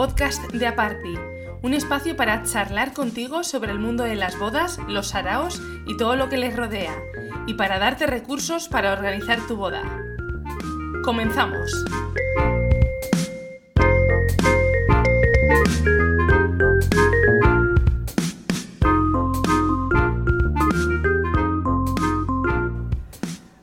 podcast 0.00 0.50
de 0.54 0.66
Aparti, 0.66 1.14
un 1.60 1.74
espacio 1.74 2.16
para 2.16 2.42
charlar 2.44 2.94
contigo 2.94 3.44
sobre 3.44 3.70
el 3.70 3.78
mundo 3.78 4.02
de 4.02 4.14
las 4.14 4.38
bodas, 4.38 4.78
los 4.88 5.08
saraos 5.08 5.60
y 5.86 5.94
todo 5.98 6.16
lo 6.16 6.30
que 6.30 6.38
les 6.38 6.56
rodea, 6.56 6.94
y 7.46 7.52
para 7.52 7.78
darte 7.78 8.06
recursos 8.06 8.66
para 8.70 8.94
organizar 8.94 9.46
tu 9.46 9.56
boda. 9.56 9.82
Comenzamos. 11.04 11.84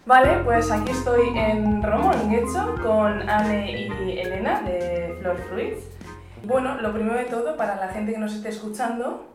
Vale, 0.06 0.44
pues 0.46 0.70
aquí 0.70 0.92
estoy 0.92 1.30
en 1.36 1.82
Romo, 1.82 2.14
en 2.14 2.30
Guecho, 2.30 2.76
con 2.84 3.28
Anne 3.28 3.90
y 3.92 4.20
Elena 4.20 4.62
de 4.62 5.18
Flor 5.20 5.38
Fruits. 5.50 5.97
Bueno, 6.44 6.80
lo 6.82 6.94
primero 6.94 7.18
de 7.18 7.26
todo, 7.26 7.58
para 7.58 7.76
la 7.76 7.90
gente 7.90 8.14
que 8.14 8.18
nos 8.18 8.34
esté 8.34 8.50
escuchando, 8.50 9.28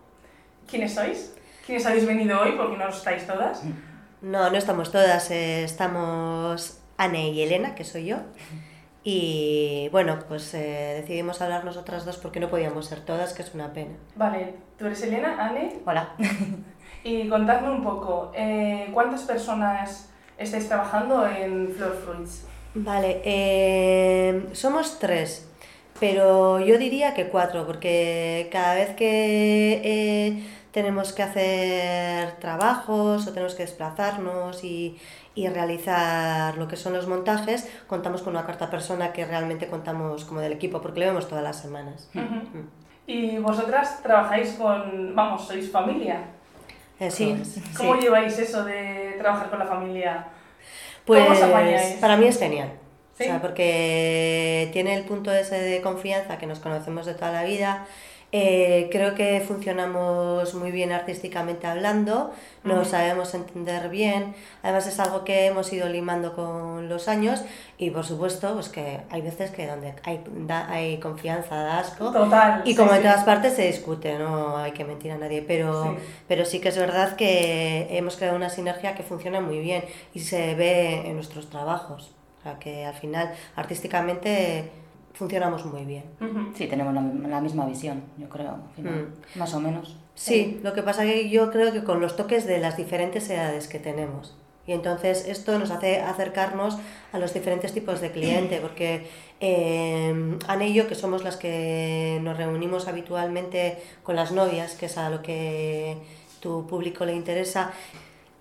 ¿quiénes 0.69 0.95
sois? 0.95 1.35
¿Quiénes 1.67 1.87
habéis 1.87 2.07
venido 2.07 2.41
hoy? 2.41 2.53
Porque 2.57 2.77
no 2.77 2.89
estáis 2.89 3.27
todas. 3.27 3.63
No, 4.21 4.51
no 4.51 4.57
estamos 4.57 4.91
todas, 4.93 5.31
eh, 5.31 5.65
estamos 5.65 6.79
Anne 6.97 7.31
y 7.31 7.43
Elena, 7.43 7.75
que 7.75 7.85
soy 7.85 8.07
yo. 8.07 8.19
Y 9.05 9.89
bueno, 9.91 10.19
pues 10.29 10.55
eh, 10.55 10.99
decidimos 11.01 11.43
hablar 11.43 11.65
nosotras 11.65 12.05
dos 12.05 12.19
porque 12.19 12.39
no 12.39 12.49
podíamos 12.49 12.87
ser 12.87 13.01
todas, 13.01 13.33
que 13.33 13.43
es 13.43 13.53
una 13.55 13.73
pena. 13.73 13.97
Vale, 14.15 14.55
tú 14.79 14.87
eres 14.87 15.03
Elena, 15.03 15.37
Anne. 15.45 15.81
Hola. 15.87 16.15
Y 17.05 17.29
contadme 17.29 17.69
un 17.69 17.83
poco, 17.83 18.31
eh, 18.33 18.89
¿cuántas 18.95 19.23
personas 19.23 20.09
estáis 20.39 20.69
trabajando 20.69 21.27
en 21.27 21.73
Flor 21.73 21.97
Fruits? 21.97 22.47
Vale, 22.77 24.45
somos 24.53 25.01
tres, 25.01 25.51
pero 26.03 26.59
yo 26.59 26.79
diría 26.79 27.15
que 27.15 27.29
cuatro, 27.29 27.65
porque 27.65 28.49
cada 28.51 28.75
vez 28.75 28.91
que 28.97 29.81
eh, 29.85 30.43
tenemos 30.73 31.13
que 31.13 31.23
hacer 31.23 32.33
trabajos 32.41 33.25
o 33.29 33.33
tenemos 33.33 33.55
que 33.55 33.63
desplazarnos 33.63 34.65
y, 34.65 34.99
y 35.37 35.47
realizar 35.47 36.59
lo 36.59 36.67
que 36.67 36.75
son 36.77 36.93
los 36.93 37.07
montajes, 37.07 37.71
contamos 37.87 38.21
con 38.23 38.33
una 38.35 38.45
cuarta 38.45 38.69
persona 38.69 39.13
que 39.13 39.25
realmente 39.25 39.69
contamos 39.69 40.25
como 40.25 40.41
del 40.41 40.55
equipo, 40.55 40.81
porque 40.81 40.99
lo 40.99 41.07
vemos 41.07 41.29
todas 41.29 41.45
las 41.45 41.61
semanas. 41.63 42.09
Ujú. 42.17 42.65
¿Y 43.07 43.39
vosotras 43.39 44.03
trabajáis 44.03 44.55
con, 44.55 45.15
vamos, 45.15 45.47
sois 45.47 45.71
familia? 45.71 46.19
Eso 46.99 47.17
Sí. 47.19 47.63
¿Cómo 47.77 47.95
Sí. 47.95 48.01
lleváis 48.01 48.37
eso 48.41 48.65
de 48.65 49.15
trabajar 49.19 49.51
con 49.51 49.61
la 49.61 49.67
familia? 49.67 50.27
Pues 51.07 51.23
¿Cómo 51.23 51.37
os 51.37 51.43
apañáis? 51.45 51.95
para 52.01 52.17
mí 52.17 52.27
es 52.27 52.39
genial. 52.41 52.71
¿Sí? 53.23 53.29
O 53.29 53.33
sea, 53.33 53.41
porque 53.41 54.71
tiene 54.73 54.95
el 54.95 55.05
punto 55.05 55.33
ese 55.33 55.61
de 55.61 55.81
confianza 55.81 56.39
que 56.39 56.47
nos 56.47 56.59
conocemos 56.59 57.07
de 57.07 57.15
toda 57.15 57.33
la 57.33 57.45
vida. 57.45 57.87
Eh, 58.35 58.89
creo 58.91 59.15
que 59.15 59.43
funcionamos 59.47 60.55
muy 60.55 60.71
bien 60.71 60.91
artísticamente 60.91 61.67
hablando, 61.67 62.33
nos 62.65 62.89
sabemos 62.89 63.35
entender 63.35 63.91
bien. 63.91 64.35
Además 64.63 64.87
es 64.87 64.99
algo 65.01 65.23
que 65.23 65.45
hemos 65.49 65.71
ido 65.71 65.87
limando 65.91 66.35
con 66.35 66.89
los 66.89 67.09
años 67.09 67.43
y 67.77 67.91
por 67.91 68.07
supuesto 68.07 68.55
pues 68.55 68.71
que 68.71 69.01
hay 69.11 69.21
veces 69.21 69.51
que 69.51 69.67
donde 69.67 69.93
hay, 70.05 70.25
da- 70.47 70.67
hay 70.71 70.97
confianza 70.99 71.57
da 71.57 71.81
asco. 71.81 72.11
Total. 72.11 72.63
Y 72.65 72.71
sí, 72.71 72.77
como 72.77 72.95
en 72.95 73.03
todas 73.03 73.23
partes 73.25 73.53
se 73.53 73.67
discute, 73.67 74.19
no 74.19 74.57
hay 74.57 74.73
que 74.73 74.87
mentir 74.87 75.13
a 75.13 75.19
nadie, 75.19 75.43
pero 75.47 75.83
Sí. 75.99 76.03
pero 76.27 76.47
sí 76.47 76.59
que 76.59 76.71
es 76.71 76.79
verdad 76.79 77.17
que 77.17 77.87
hemos 77.91 78.17
creado 78.17 78.37
una 78.37 78.49
sinergia 78.49 78.95
que 78.95 79.03
funciona 79.03 79.43
muy 79.43 79.59
bien 79.59 79.85
y 80.15 80.21
se 80.21 80.55
ve 80.55 81.07
en 81.07 81.17
nuestros 81.17 81.51
trabajos. 81.51 82.15
O 82.43 82.45
sea 82.45 82.59
que 82.59 82.85
al 82.85 82.95
final 82.95 83.33
artísticamente 83.55 84.71
funcionamos 85.15 85.65
muy 85.65 85.85
bien. 85.85 86.05
Sí, 86.57 86.67
tenemos 86.67 86.93
la, 86.93 87.03
la 87.29 87.41
misma 87.41 87.67
visión, 87.67 88.03
yo 88.19 88.29
creo, 88.29 88.51
al 88.51 88.75
final, 88.75 89.15
más 89.37 89.55
o 89.55 89.61
menos. 89.61 89.97
Sí, 90.15 90.61
lo 90.63 90.73
que 90.73 90.83
pasa 90.83 91.05
que 91.05 91.31
yo 91.31 91.51
creo 91.51 91.73
que 91.73 91.85
con 91.85 92.01
los 92.01 92.17
toques 92.17 92.47
de 92.47 92.59
las 92.59 92.77
diferentes 92.77 93.29
edades 93.31 93.69
que 93.69 93.79
tenemos. 93.79 94.37
Y 94.67 94.73
entonces 94.73 95.27
esto 95.27 95.59
nos 95.59 95.71
hace 95.71 96.01
acercarnos 96.01 96.79
a 97.13 97.19
los 97.19 97.35
diferentes 97.35 97.73
tipos 97.73 98.01
de 98.01 98.11
cliente, 98.11 98.59
porque 98.63 99.07
eh, 99.41 100.39
Ana 100.49 100.67
y 100.67 100.75
yo, 100.75 100.87
que 100.89 100.95
somos 100.95 101.25
las 101.25 101.37
que 101.37 102.21
nos 102.23 102.37
reunimos 102.37 102.89
habitualmente 102.89 103.79
con 104.03 104.17
las 104.17 104.33
novias, 104.33 104.75
que 104.75 104.87
es 104.87 104.99
a 104.99 105.11
lo 105.11 105.23
que 105.23 105.97
tu 106.41 106.67
público 106.67 107.05
le 107.05 107.15
interesa, 107.15 107.73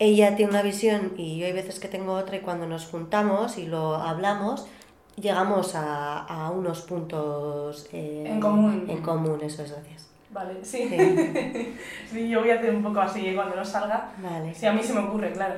ella 0.04 0.36
tiene 0.36 0.52
una 0.52 0.62
visión 0.64 1.14
y 1.18 1.38
yo 1.38 1.46
hay 1.46 1.54
veces 1.54 1.80
que 1.80 1.88
tengo 1.88 2.14
otra 2.14 2.36
y 2.36 2.40
cuando 2.40 2.66
nos 2.66 2.86
juntamos 2.88 3.58
y 3.58 3.68
lo 3.68 3.96
hablamos, 3.96 4.68
llegamos 5.16 5.76
a, 5.76 6.20
a 6.20 6.50
unos 6.50 6.82
puntos 6.82 7.88
eh, 7.94 8.26
En 8.28 8.40
común. 8.40 8.86
En 8.90 9.02
común, 9.02 9.40
eso 9.44 9.62
es, 9.64 9.72
gracias. 9.72 10.08
Vale, 10.32 10.64
sí. 10.64 10.88
Sí. 10.90 11.76
Sí, 12.12 12.30
yo 12.30 12.40
voy 12.42 12.50
a 12.52 12.56
hacer 12.56 12.74
un 12.76 12.84
poco 12.84 13.00
así 13.02 13.28
¿eh? 13.28 13.36
cuando 13.36 13.56
no 13.56 13.64
salga. 13.64 14.12
Vale. 14.18 14.54
Sí, 14.56 14.66
a 14.66 14.74
mí 14.74 14.82
se 14.84 14.94
me 14.94 15.02
ocurre, 15.02 15.32
claro. 15.34 15.56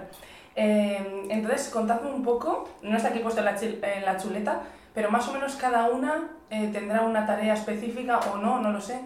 Eh, 0.56 1.26
entonces, 1.30 1.70
contadme 1.70 2.12
un 2.12 2.24
poco, 2.24 2.70
no 2.84 2.96
está 2.98 3.10
aquí 3.10 3.20
puesto 3.20 3.40
en 3.40 3.46
la, 3.46 3.56
chil- 3.60 3.80
en 3.84 4.06
la 4.06 4.18
chuleta, 4.18 4.62
pero 4.94 5.10
más 5.10 5.28
o 5.30 5.34
menos 5.34 5.56
cada 5.56 5.90
una 5.90 6.28
eh, 6.52 6.70
tendrá 6.72 7.02
una 7.02 7.26
tarea 7.26 7.54
específica 7.56 8.20
o 8.32 8.38
no, 8.38 8.60
no 8.60 8.72
lo 8.72 8.82
sé. 8.82 9.00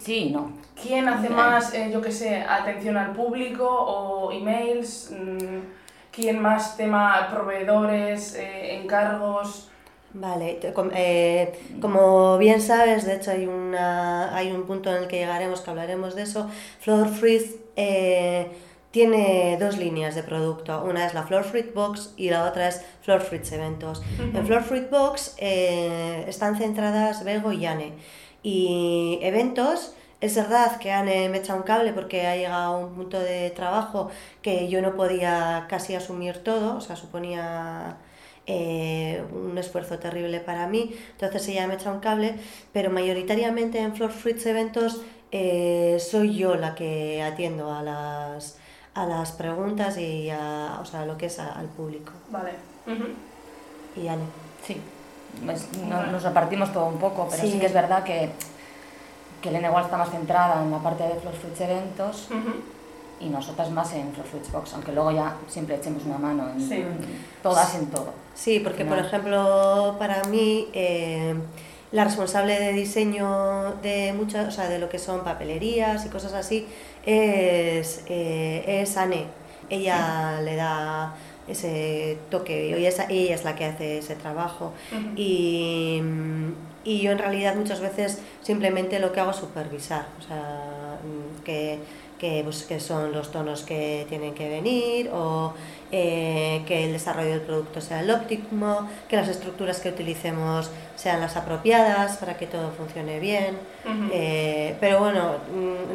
Sí 0.00 0.30
no. 0.30 0.52
¿Quién 0.80 1.08
hace 1.08 1.28
Bien. 1.28 1.36
más, 1.36 1.74
eh, 1.74 1.90
yo 1.92 2.00
qué 2.00 2.10
sé, 2.10 2.36
atención 2.36 2.96
al 2.96 3.12
público 3.12 3.68
o 3.68 4.32
emails? 4.32 5.12
Mm, 5.12 5.58
¿Quién 6.10 6.40
más 6.40 6.76
tema 6.76 7.28
proveedores, 7.30 8.34
eh, 8.34 8.76
encargos? 8.80 9.70
Vale, 10.12 10.58
eh, 10.94 11.52
como 11.80 12.36
bien 12.38 12.60
sabes, 12.60 13.06
de 13.06 13.14
hecho 13.14 13.30
hay, 13.30 13.46
una, 13.46 14.34
hay 14.36 14.50
un 14.50 14.64
punto 14.64 14.90
en 14.90 15.04
el 15.04 15.08
que 15.08 15.18
llegaremos, 15.18 15.60
que 15.60 15.70
hablaremos 15.70 16.16
de 16.16 16.22
eso. 16.22 16.50
Floor 16.80 17.08
Fruit 17.08 17.42
eh, 17.76 18.50
tiene 18.90 19.56
dos 19.60 19.78
líneas 19.78 20.16
de 20.16 20.24
producto. 20.24 20.82
Una 20.82 21.06
es 21.06 21.14
la 21.14 21.22
Floor 21.22 21.44
Fruit 21.44 21.72
Box 21.72 22.12
y 22.16 22.30
la 22.30 22.44
otra 22.44 22.68
es 22.68 22.84
Floor 23.02 23.20
Fruits 23.20 23.52
Eventos. 23.52 24.02
En 24.18 24.44
Floor 24.44 24.62
Fruit 24.62 24.90
Box 24.90 25.36
eh, 25.38 26.24
están 26.26 26.56
centradas 26.56 27.22
Bego 27.22 27.52
y 27.52 27.66
Anne. 27.66 27.92
Y 28.42 29.18
eventos, 29.22 29.94
es 30.20 30.34
verdad 30.36 30.78
que 30.78 30.92
Anne 30.92 31.28
me 31.28 31.38
echa 31.38 31.54
un 31.54 31.62
cable 31.62 31.92
porque 31.92 32.26
ha 32.26 32.36
llegado 32.36 32.74
a 32.74 32.78
un 32.78 32.94
punto 32.94 33.18
de 33.20 33.50
trabajo 33.50 34.10
que 34.42 34.68
yo 34.68 34.80
no 34.82 34.94
podía 34.96 35.66
casi 35.68 35.94
asumir 35.94 36.38
todo, 36.44 36.76
o 36.76 36.80
sea, 36.80 36.96
suponía 36.96 37.96
eh, 38.46 39.22
un 39.32 39.56
esfuerzo 39.58 39.98
terrible 39.98 40.40
para 40.40 40.66
mí, 40.66 40.94
entonces 41.12 41.46
ella 41.48 41.66
me 41.66 41.74
echa 41.74 41.92
un 41.92 42.00
cable, 42.00 42.34
pero 42.72 42.90
mayoritariamente 42.90 43.78
en 43.78 43.94
Floor 43.94 44.10
Fruits 44.10 44.44
Eventos 44.46 45.02
eh, 45.32 45.98
soy 46.00 46.34
yo 46.36 46.54
la 46.56 46.74
que 46.74 47.22
atiendo 47.22 47.72
a 47.72 47.82
las, 47.82 48.58
a 48.94 49.06
las 49.06 49.32
preguntas 49.32 49.96
y 49.98 50.28
a, 50.30 50.78
o 50.80 50.84
sea, 50.84 51.04
lo 51.06 51.16
que 51.16 51.26
es 51.26 51.38
a- 51.38 51.52
al 51.52 51.66
público. 51.66 52.12
Vale. 52.30 52.52
Ujú. 52.86 53.04
Y 54.02 54.08
Anne. 54.08 54.24
Sí. 54.66 54.80
Pues, 55.44 55.68
no- 55.88 56.06
nos 56.06 56.22
repartimos 56.22 56.72
todo 56.72 56.86
un 56.86 56.98
poco, 56.98 57.26
pero 57.30 57.42
sí, 57.42 57.52
Sí. 57.52 57.58
que 57.58 57.66
es 57.66 57.72
verdad 57.72 58.02
que, 58.04 58.30
que 59.40 59.48
Elena 59.48 59.68
igual 59.68 59.84
está 59.84 59.96
más 59.96 60.10
centrada 60.10 60.62
en 60.62 60.70
la 60.70 60.78
parte 60.78 61.02
de 61.04 61.14
Flow 61.14 61.32
Fruits 61.32 61.60
Eventos 61.62 62.28
Ujú. 62.30 62.54
y 63.20 63.28
nosotras 63.30 63.70
más 63.70 63.92
en 63.94 64.12
Flow 64.12 64.26
Fruits 64.26 64.52
Box, 64.52 64.74
aunque 64.74 64.92
luego 64.92 65.12
ya 65.12 65.34
siempre 65.48 65.76
echemos 65.76 66.04
una 66.04 66.18
mano 66.18 66.48
en 66.50 66.60
Sí. 66.60 66.84
todas 67.42 67.74
en 67.74 67.86
todo. 67.86 68.12
Sí, 68.34 68.60
porque 68.60 68.84
por 68.84 68.98
ejemplo, 68.98 69.96
para 69.98 70.22
mí 70.24 70.68
eh, 70.74 71.34
la 71.92 72.04
responsable 72.04 72.58
de 72.60 72.72
diseño 72.72 73.74
de 73.82 74.12
muchas, 74.12 74.46
o 74.48 74.50
sea, 74.50 74.68
de 74.68 74.78
lo 74.78 74.88
que 74.88 74.98
son 74.98 75.24
papelerías 75.24 76.04
y 76.06 76.08
cosas 76.10 76.34
así 76.34 76.66
es, 77.06 78.02
eh, 78.06 78.80
es 78.82 78.96
Anne. 78.96 79.26
Ella 79.70 80.40
le 80.42 80.56
da 80.56 81.14
ese 81.48 82.18
toque 82.30 82.68
y 82.68 82.74
ella 82.74 82.88
es, 82.88 83.00
ella 83.08 83.34
es 83.34 83.44
la 83.44 83.56
que 83.56 83.64
hace 83.64 83.98
ese 83.98 84.16
trabajo. 84.16 84.72
Y, 85.16 86.00
y 86.84 87.00
yo 87.00 87.12
en 87.12 87.18
realidad 87.18 87.56
muchas 87.56 87.80
veces 87.80 88.22
simplemente 88.42 88.98
lo 88.98 89.12
que 89.12 89.20
hago 89.20 89.30
es 89.30 89.36
supervisar, 89.36 90.06
o 90.18 90.22
sea, 90.22 90.98
mm, 91.02 91.42
que, 91.44 91.78
que, 92.18 92.42
pues, 92.44 92.64
que 92.64 92.78
son 92.80 93.12
los 93.12 93.32
tonos 93.32 93.62
que 93.62 94.06
tienen 94.08 94.34
que 94.34 94.48
venir 94.48 95.10
o 95.12 95.54
eh, 95.90 96.62
que 96.66 96.84
el 96.84 96.92
desarrollo 96.92 97.30
del 97.30 97.40
producto 97.40 97.80
sea 97.80 98.00
el 98.00 98.10
óptimo, 98.10 98.88
que 99.08 99.16
las 99.16 99.28
estructuras 99.28 99.80
que 99.80 99.88
utilicemos 99.88 100.70
sean 100.96 101.20
las 101.20 101.36
apropiadas 101.36 102.18
para 102.18 102.36
que 102.36 102.46
todo 102.46 102.70
funcione 102.72 103.18
bien. 103.18 103.58
Eh, 104.12 104.76
pero 104.80 105.00
bueno, 105.00 105.36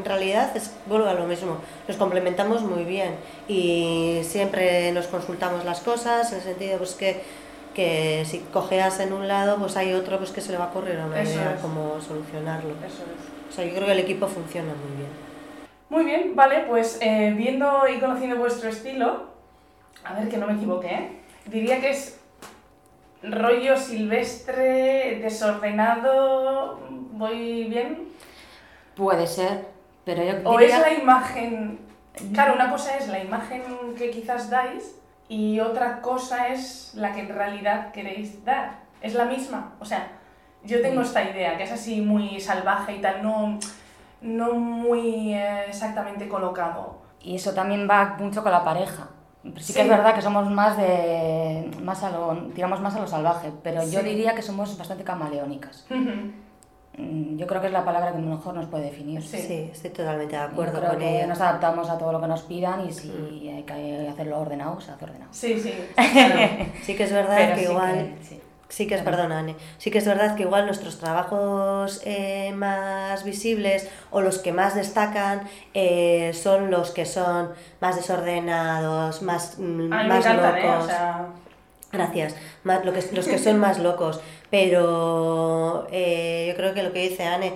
en 0.06 0.12
realidad 0.12 0.56
es, 0.56 0.72
vuelvo 0.86 1.08
a 1.08 1.16
lo 1.16 1.26
mismo, 1.26 1.58
nos 1.88 1.98
complementamos 1.98 2.62
muy 2.62 2.84
bien 2.84 3.16
y 3.48 4.20
siempre 4.24 4.92
nos 4.92 5.08
consultamos 5.08 5.66
las 5.66 5.82
cosas 5.82 6.32
en 6.32 6.38
el 6.38 6.44
sentido 6.44 6.78
pues 6.78 6.94
que, 6.94 7.24
que 7.74 8.24
si 8.26 8.40
cojeas 8.54 9.00
en 9.00 9.14
un 9.14 9.28
lado 9.28 9.58
pues 9.58 9.76
hay 9.78 9.94
otro 9.94 10.20
pues 10.20 10.30
que 10.30 10.42
se 10.42 10.52
le 10.52 10.60
va 10.60 10.66
a 10.66 10.68
ocurrir 10.68 11.00
una 11.00 11.20
Eso 11.20 11.34
idea 11.34 11.56
es. 11.56 11.60
cómo 11.62 12.00
solucionarlo. 12.00 12.70
Eso 12.86 13.02
es. 13.04 13.52
O 13.52 13.52
sea, 13.52 13.66
yo 13.66 13.74
creo 13.74 13.88
que 13.88 13.94
el 13.94 14.00
equipo 14.00 14.28
funciona 14.28 14.74
muy 14.76 14.98
bien. 14.98 15.10
Muy 15.90 16.06
bien, 16.06 16.36
vale, 16.36 16.66
pues 16.68 17.00
eh, 17.02 17.34
viendo 17.36 17.88
y 17.88 18.00
conociendo 18.00 18.36
vuestro 18.38 18.70
estilo, 18.70 19.24
a 20.04 20.14
ver 20.14 20.30
que 20.30 20.38
no 20.38 20.46
me 20.46 20.54
equivoque, 20.54 20.88
¿eh? 20.88 21.20
diría 21.48 21.82
que 21.82 21.90
es 21.90 22.20
rollo 23.24 23.76
silvestre, 23.76 25.20
desordenado, 25.20 26.80
¿Voy 27.18 27.64
bien? 27.64 28.10
Puede 28.96 29.26
ser, 29.26 29.74
pero 30.06 30.24
yo 30.24 30.34
¿O 30.50 30.58
diría... 30.58 30.78
es 30.78 30.82
la 30.82 30.94
imagen? 30.94 31.80
Claro, 32.34 32.54
una 32.54 32.72
cosa 32.72 32.96
es 32.98 33.08
la 33.10 33.20
imagen 33.20 33.62
que 33.98 34.10
quizás 34.12 34.50
dais 34.50 34.96
y 35.28 35.60
otra 35.60 36.02
cosa 36.02 36.48
es 36.50 36.94
la 36.96 37.12
que 37.12 37.22
en 37.22 37.30
realidad 37.30 37.92
queréis 37.92 38.44
dar. 38.46 38.80
¿Es 39.02 39.14
la 39.16 39.26
misma? 39.26 39.74
O 39.80 39.86
sea, 39.86 40.08
yo 40.64 40.82
tengo 40.82 41.02
esta 41.02 41.24
idea, 41.24 41.58
que 41.58 41.64
es 41.64 41.72
así 41.72 42.00
muy 42.02 42.40
salvaje 42.40 42.96
y 42.96 43.02
tal, 43.02 43.22
no, 43.22 43.60
no 44.22 44.54
muy 44.54 45.34
exactamente 45.68 46.28
colocado. 46.30 47.02
Y 47.22 47.36
eso 47.36 47.54
también 47.54 47.88
va 47.90 48.16
mucho 48.20 48.42
con 48.44 48.52
la 48.52 48.64
pareja. 48.64 49.10
Sí, 49.44 49.52
Sí. 49.62 49.74
que 49.74 49.82
es 49.82 49.90
verdad 49.90 50.16
que 50.16 50.22
somos 50.24 50.50
más 50.50 50.76
de... 50.78 51.70
Más 51.84 52.04
a 52.04 52.10
lo, 52.10 52.36
tiramos 52.56 52.82
más 52.82 52.96
a 52.96 53.00
lo 53.00 53.08
salvaje, 53.08 53.52
pero 53.62 53.84
yo 53.84 54.00
Sí. 54.00 54.06
diría 54.06 54.34
que 54.34 54.42
somos 54.42 54.76
bastante 54.78 55.04
camaleónicas. 55.04 55.86
Mm, 55.90 56.32
Yo 56.98 57.46
creo 57.48 57.60
que 57.62 57.68
es 57.68 57.74
la 57.74 57.84
palabra 57.84 58.14
que 58.14 58.20
mejor 58.20 58.54
nos 58.54 58.68
puede 58.68 58.86
definir. 58.86 59.22
Sí. 59.22 59.38
Sí, 59.38 59.70
estoy 59.72 59.90
totalmente 59.92 60.36
de 60.36 60.42
acuerdo 60.42 60.80
creo 60.80 60.92
con 60.92 61.00
que 61.00 61.18
ella. 61.18 61.28
nos 61.28 61.42
adaptamos 61.42 61.90
a 61.90 61.98
todo 61.98 62.14
lo 62.14 62.22
que 62.22 62.28
nos 62.28 62.42
pidan 62.44 62.88
y 62.88 62.94
si 62.94 63.50
hay 63.50 63.64
que 63.64 64.08
hacerlo 64.10 64.40
ordenado, 64.40 64.80
se 64.80 64.92
hace 64.92 65.04
ordenado. 65.04 65.30
Sí, 65.34 65.60
sí, 65.64 65.74
claro. 65.98 66.40
Sí 66.84 66.96
que 66.96 67.04
es 67.04 67.12
verdad 67.12 67.36
Pero 67.38 67.56
que 67.56 67.66
sí 67.66 67.72
igual... 67.72 68.16
sí. 68.22 68.42
Sí 68.68 68.88
que 68.88 68.96
es, 68.96 69.02
Claro. 69.04 69.18
perdona, 69.18 69.40
Anne. 69.40 69.56
Sí 69.78 69.92
que 69.92 70.00
es 70.00 70.06
verdad 70.08 70.36
que 70.36 70.42
igual 70.42 70.66
nuestros 70.66 70.98
trabajos 70.98 72.02
eh, 72.04 72.52
más 72.56 73.24
visibles 73.24 73.88
o 74.10 74.22
los 74.22 74.40
que 74.40 74.52
más 74.54 74.74
destacan 74.74 75.42
eh, 75.76 76.32
son 76.34 76.72
los 76.72 76.90
que 76.92 77.06
son 77.06 77.52
más 77.80 77.96
desordenados, 77.96 79.22
más, 79.22 79.60
mm, 79.60 79.62
A 79.94 79.98
mí 79.98 80.04
me 80.04 80.08
más 80.10 80.26
encantan, 80.26 80.58
¿eh? 80.58 80.64
O 80.68 80.72
locos. 80.72 80.86
sea, 80.88 81.26
Gracias. 81.92 82.36
Más- 82.64 82.84
lo 82.84 82.92
que, 82.92 83.02
los 83.14 83.26
que 83.28 83.38
son 83.38 83.60
más 83.66 83.80
locos. 83.80 84.20
Pero 84.50 85.88
eh, 85.92 86.48
yo 86.50 86.56
creo 86.56 86.74
que 86.74 86.84
lo 86.84 86.94
que 86.94 87.10
dice 87.10 87.24
Anne, 87.24 87.54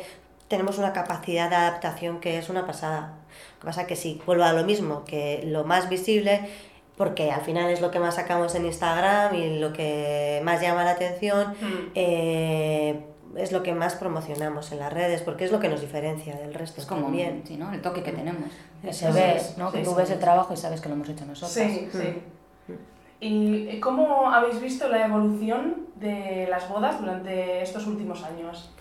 tenemos 0.47 0.77
una 0.77 0.91
capacidad 0.91 1.49
de 1.49 1.55
adaptación 1.55 2.19
que 2.19 2.37
es 2.37 2.49
una 2.49 2.65
pasada. 2.65 3.13
Lo 3.55 3.59
que 3.61 3.65
pasa 3.65 3.87
que 3.87 3.95
sí, 3.95 4.21
vuelvo 4.25 4.43
a 4.43 4.53
lo 4.53 4.65
mismo, 4.65 5.05
que 5.05 5.43
lo 5.45 5.63
más 5.63 5.89
visible, 5.89 6.49
porque 6.97 7.31
al 7.31 7.41
final 7.41 7.69
es 7.69 7.81
lo 7.81 7.91
que 7.91 7.99
más 7.99 8.15
sacamos 8.15 8.55
en 8.55 8.65
Instagram 8.65 9.35
y 9.35 9.59
lo 9.59 9.71
que 9.71 10.41
más 10.43 10.61
llama 10.61 10.83
la 10.83 10.91
atención, 10.91 11.51
mm. 11.51 11.91
eh, 11.95 12.99
es 13.35 13.51
lo 13.51 13.61
que 13.61 13.73
más 13.73 13.95
promocionamos 13.95 14.71
en 14.71 14.79
las 14.79 14.91
redes, 14.91 15.21
porque 15.21 15.45
es 15.45 15.51
lo 15.51 15.59
que 15.59 15.69
nos 15.69 15.81
diferencia 15.81 16.35
del 16.35 16.53
resto 16.53 16.81
Es 16.81 16.87
como 16.87 17.03
también. 17.03 17.43
sí, 17.45 17.57
¿no? 17.57 17.71
el 17.71 17.81
toque 17.81 18.01
que 18.01 18.11
tenemos. 18.11 18.49
Que 18.81 18.91
se 18.91 19.11
ve, 19.11 19.37
es, 19.37 19.57
¿no? 19.57 19.71
sí, 19.71 19.77
que 19.77 19.83
tú 19.83 19.91
sí. 19.91 19.95
ves 19.97 20.09
el 20.09 20.19
trabajo 20.19 20.53
y 20.53 20.57
sabes 20.57 20.81
que 20.81 20.89
lo 20.89 20.95
hemos 20.95 21.07
hecho 21.09 21.25
nosotros. 21.25 21.51
Sí, 21.51 21.87
sí. 21.91 22.21
Mm. 22.67 22.73
¿Y 23.21 23.79
cómo 23.79 24.31
habéis 24.31 24.59
visto 24.61 24.87
la 24.87 25.05
evolución 25.05 25.88
de 25.99 26.47
las 26.49 26.67
bodas 26.69 26.99
durante 26.99 27.61
estos 27.61 27.85
últimos 27.87 28.23
años? 28.23 28.71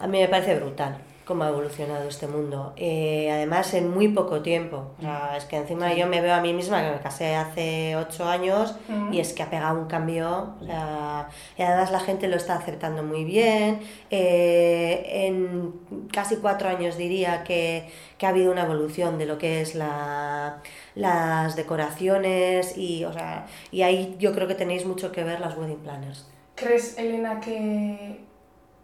A 0.00 0.06
mí 0.06 0.18
me 0.20 0.28
parece 0.28 0.54
brutal 0.56 0.98
cómo 1.24 1.44
ha 1.44 1.48
evolucionado 1.50 2.08
este 2.08 2.26
mundo. 2.26 2.72
Eh, 2.78 3.30
además, 3.30 3.74
en 3.74 3.90
muy 3.92 4.08
poco 4.08 4.40
tiempo. 4.40 4.92
O 4.98 5.02
sea, 5.02 5.36
es 5.36 5.44
que 5.44 5.56
encima 5.56 5.92
yo 5.92 6.06
me 6.06 6.22
veo 6.22 6.32
a 6.34 6.40
mí 6.40 6.54
misma, 6.54 6.82
que 6.82 6.90
me 6.90 7.00
casé 7.00 7.34
hace 7.36 7.96
ocho 7.96 8.24
años, 8.24 8.74
Mm. 8.88 9.12
y 9.12 9.20
es 9.20 9.34
que 9.34 9.42
ha 9.42 9.50
pegado 9.50 9.78
un 9.78 9.88
cambio. 9.88 10.54
o 10.58 10.64
sea, 10.64 11.28
y 11.58 11.60
además 11.62 11.90
la 11.92 12.00
gente 12.00 12.28
lo 12.28 12.36
está 12.36 12.54
aceptando 12.54 13.02
muy 13.02 13.24
bien. 13.24 13.80
Eh, 14.10 15.26
en 15.26 15.74
casi 16.12 16.36
cuatro 16.36 16.70
años 16.70 16.96
diría 16.96 17.44
que, 17.44 17.90
que 18.16 18.24
ha 18.24 18.30
habido 18.30 18.50
una 18.50 18.62
evolución 18.64 19.18
de 19.18 19.26
lo 19.26 19.36
que 19.36 19.60
es 19.60 19.74
la, 19.74 20.62
las 20.94 21.56
decoraciones 21.56 22.78
y, 22.78 23.04
o 23.04 23.12
sea, 23.12 23.46
y 23.70 23.82
ahí 23.82 24.16
yo 24.18 24.32
creo 24.32 24.48
que 24.48 24.54
tenéis 24.54 24.86
mucho 24.86 25.12
que 25.12 25.24
ver 25.24 25.40
las 25.40 25.56
wedding 25.58 25.78
planners. 25.80 26.26
¿Crees, 26.58 26.98
Elena, 26.98 27.40
que, 27.40 28.20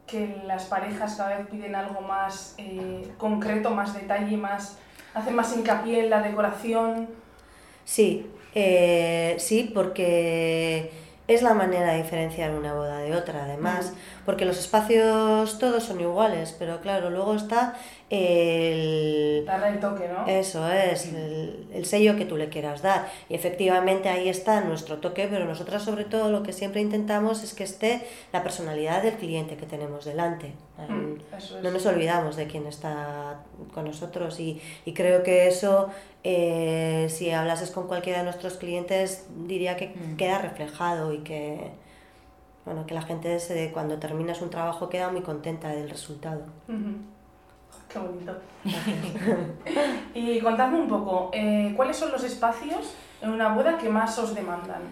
que 0.06 0.42
las 0.44 0.64
parejas 0.66 1.16
cada 1.16 1.38
vez 1.38 1.46
piden 1.48 1.74
algo 1.74 2.00
más 2.00 2.54
eh, 2.58 3.10
concreto, 3.18 3.70
más 3.70 3.94
detalle, 3.94 4.36
más 4.36 4.78
hacen 5.14 5.34
más 5.34 5.56
hincapié 5.56 6.04
en 6.04 6.10
la 6.10 6.22
decoración? 6.22 7.08
Sí, 7.84 8.30
eh, 8.54 9.36
sí, 9.38 9.70
porque 9.74 10.92
es 11.26 11.42
la 11.42 11.54
manera 11.54 11.92
de 11.92 12.02
diferenciar 12.02 12.52
una 12.52 12.74
boda 12.74 12.98
de 12.98 13.16
otra, 13.16 13.44
además, 13.44 13.94
porque 14.24 14.44
los 14.44 14.58
espacios 14.58 15.58
todos 15.58 15.82
son 15.84 16.00
iguales, 16.00 16.54
pero 16.58 16.80
claro, 16.80 17.10
luego 17.10 17.34
está 17.34 17.74
el... 18.10 19.44
Darle 19.46 19.68
el 19.68 19.80
toque, 19.80 20.08
¿no? 20.08 20.26
Eso 20.26 20.70
es, 20.70 21.06
el, 21.12 21.66
el 21.72 21.84
sello 21.84 22.16
que 22.16 22.24
tú 22.24 22.36
le 22.36 22.48
quieras 22.48 22.82
dar. 22.82 23.08
Y 23.28 23.34
efectivamente 23.34 24.08
ahí 24.08 24.28
está 24.28 24.60
nuestro 24.62 24.98
toque, 24.98 25.26
pero 25.30 25.44
nosotras 25.44 25.82
sobre 25.82 26.04
todo 26.04 26.30
lo 26.30 26.42
que 26.42 26.52
siempre 26.52 26.80
intentamos 26.80 27.42
es 27.42 27.54
que 27.54 27.64
esté 27.64 28.06
la 28.32 28.42
personalidad 28.42 29.02
del 29.02 29.14
cliente 29.14 29.56
que 29.56 29.66
tenemos 29.66 30.04
delante. 30.04 30.52
Mm, 30.88 31.14
eso 31.36 31.58
es. 31.58 31.62
No 31.62 31.70
nos 31.70 31.84
olvidamos 31.86 32.36
de 32.36 32.46
quién 32.46 32.66
está 32.66 33.40
con 33.72 33.84
nosotros 33.84 34.38
y, 34.40 34.60
y 34.84 34.92
creo 34.92 35.22
que 35.22 35.46
eso, 35.48 35.90
eh, 36.24 37.06
si 37.10 37.30
hablases 37.30 37.70
con 37.70 37.86
cualquiera 37.88 38.18
de 38.20 38.24
nuestros 38.24 38.54
clientes, 38.54 39.26
diría 39.46 39.76
que 39.76 39.88
Mm. 39.88 40.16
queda 40.16 40.38
reflejado 40.38 41.12
y 41.12 41.18
que, 41.18 41.70
bueno, 42.64 42.86
que 42.86 42.94
la 42.94 43.02
gente 43.02 43.38
se- 43.40 43.70
cuando 43.72 43.98
terminas 43.98 44.40
un 44.42 44.50
trabajo 44.50 44.88
queda 44.88 45.10
muy 45.10 45.20
contenta 45.22 45.68
del 45.68 45.88
resultado. 45.90 46.42
Qué 47.88 47.98
bonito. 47.98 48.34
y 50.14 50.40
contadme 50.40 50.80
un 50.80 50.88
poco, 50.88 51.30
eh, 51.32 51.72
¿cuáles 51.76 51.96
son 51.96 52.10
los 52.12 52.24
espacios 52.24 52.94
en 53.22 53.30
una 53.30 53.54
boda 53.54 53.78
que 53.78 53.88
más 53.88 54.18
os 54.18 54.34
demandan? 54.34 54.82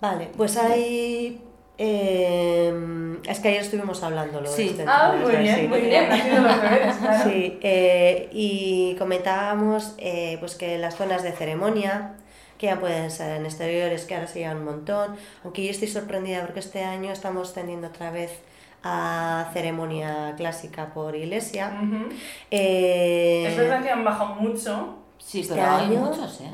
Vale, 0.00 0.28
pues 0.36 0.56
hay... 0.58 1.40
eh, 1.78 3.16
es 3.26 3.40
que 3.40 3.48
ayer 3.48 3.62
estuvimos 3.62 4.02
hablándolo. 4.02 4.48
Sí. 4.48 4.68
este 4.70 4.84
Ah, 4.86 5.10
tema, 5.12 5.24
muy 5.24 5.32
sí. 5.36 5.42
bien, 5.42 5.70
muy 5.70 5.80
bien. 5.80 6.08
Sí, 7.24 7.58
eh, 7.62 8.28
y 8.32 8.94
comentábamos 8.98 9.94
eh, 9.98 10.36
pues 10.40 10.54
que 10.56 10.76
las 10.78 10.96
zonas 10.96 11.22
de 11.22 11.32
ceremonia, 11.32 12.14
que 12.58 12.66
ya 12.66 12.80
pueden 12.80 13.10
ser 13.10 13.36
en 13.36 13.44
exteriores, 13.46 14.04
que 14.04 14.14
ahora 14.14 14.26
se 14.26 14.38
llevan 14.40 14.58
un 14.58 14.64
montón, 14.64 15.16
aunque 15.44 15.64
yo 15.64 15.70
estoy 15.70 15.88
sorprendida 15.88 16.40
porque 16.42 16.60
este 16.60 16.82
año 16.84 17.12
estamos 17.12 17.52
tendiendo 17.54 17.88
otra 17.88 18.10
vez 18.10 18.30
a 18.82 19.50
ceremonia 19.52 20.34
clásica 20.36 20.92
por 20.94 21.16
iglesia. 21.16 21.76
Ujú. 21.82 22.08
Eh, 22.50 23.46
Es 23.48 23.56
verdad 23.56 23.82
que 23.82 23.90
han 23.90 24.04
bajado 24.04 24.34
mucho. 24.36 24.96
Sí, 25.18 25.40
Este 25.40 25.54
pero 25.54 25.66
hay 25.70 25.84
año- 25.86 25.98
muchos, 26.00 26.40
¿eh? 26.40 26.50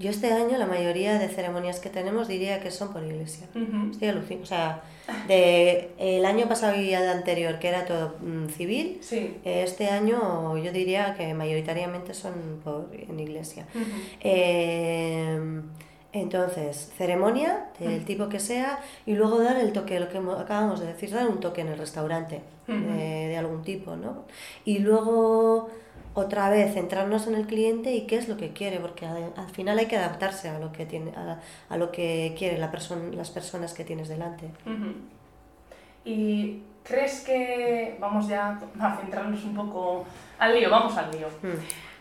Yo 0.00 0.08
este 0.10 0.32
año 0.32 0.56
la 0.56 0.66
mayoría 0.66 1.18
de 1.18 1.28
ceremonias 1.28 1.78
que 1.78 1.90
tenemos 1.90 2.26
diría 2.26 2.60
que 2.60 2.70
son 2.70 2.90
por 2.92 3.04
iglesia. 3.04 3.46
Estoy 3.92 4.08
alucinando. 4.08 4.44
O 4.44 4.46
sea, 4.46 4.82
de 5.28 5.90
el 5.98 6.24
año 6.24 6.48
pasado 6.48 6.80
y 6.80 6.94
el 6.94 7.06
anterior, 7.06 7.58
que 7.58 7.68
era 7.68 7.84
todo 7.84 8.14
mm, 8.20 8.46
civil, 8.48 8.98
Sí. 9.02 9.36
este 9.44 9.88
año 9.88 10.56
yo 10.56 10.72
diría 10.72 11.14
que 11.18 11.34
mayoritariamente 11.34 12.14
son 12.14 12.32
por, 12.64 12.88
en 12.92 13.20
iglesia. 13.20 13.66
Eh, 14.20 15.38
entonces, 16.12 16.92
ceremonia, 16.98 17.66
del 17.78 18.04
tipo 18.04 18.28
que 18.28 18.40
sea, 18.40 18.80
y 19.06 19.12
luego 19.12 19.38
dar 19.42 19.56
el 19.58 19.72
toque, 19.72 20.00
lo 20.00 20.08
que 20.08 20.18
acabamos 20.18 20.80
de 20.80 20.86
decir, 20.86 21.10
dar 21.10 21.28
un 21.28 21.38
toque 21.40 21.60
en 21.60 21.68
el 21.68 21.78
restaurante 21.78 22.40
de, 22.66 22.74
de 23.28 23.36
algún 23.36 23.62
tipo, 23.62 23.94
¿no? 23.96 24.24
Y 24.64 24.78
luego, 24.78 25.68
otra 26.14 26.50
vez, 26.50 26.74
centrarnos 26.74 27.26
en 27.26 27.34
el 27.34 27.46
cliente 27.46 27.92
y 27.92 28.06
qué 28.06 28.16
es 28.16 28.28
lo 28.28 28.36
que 28.36 28.52
quiere, 28.52 28.80
porque 28.80 29.06
al, 29.06 29.32
al 29.36 29.48
final 29.50 29.78
hay 29.78 29.86
que 29.86 29.96
adaptarse 29.96 30.48
a 30.48 30.58
lo 30.58 30.72
que, 30.72 30.86
tiene, 30.86 31.12
a, 31.12 31.38
a 31.68 31.76
lo 31.76 31.92
que 31.92 32.34
quiere 32.36 32.58
la 32.58 32.70
persona 32.70 33.02
las 33.14 33.30
personas 33.30 33.74
que 33.74 33.84
tienes 33.84 34.08
delante. 34.08 34.50
¿Y 36.04 36.62
crees 36.82 37.20
que, 37.20 37.96
vamos 38.00 38.28
ya 38.28 38.58
a 38.80 38.96
centrarnos 38.96 39.44
un 39.44 39.54
poco 39.54 40.04
al 40.38 40.54
lío, 40.54 40.70
vamos 40.70 40.96
al 40.96 41.10
lío? 41.10 41.28
Mm. 41.42 41.58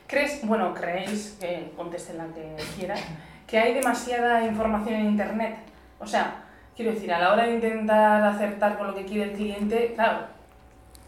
¿Crees, 0.08 0.46
bueno, 0.46 0.74
creéis, 0.74 1.38
que 1.40 1.72
contesten 1.76 2.18
la 2.18 2.28
que 2.28 2.56
quieran, 2.76 2.98
que 3.46 3.60
hay 3.60 3.76
demasiada 3.76 4.44
información 4.44 4.96
en 4.96 5.06
Internet? 5.06 5.58
O 6.00 6.08
sea, 6.08 6.46
quiero 6.76 6.92
decir, 6.94 7.14
a 7.14 7.20
la 7.20 7.34
hora 7.34 7.44
de 7.44 7.56
intentar 7.56 8.24
acertar 8.24 8.78
con 8.78 8.88
lo 8.88 8.96
que 8.96 9.06
quiere 9.06 9.32
el 9.32 9.38
cliente, 9.38 9.94
claro, 9.94 10.39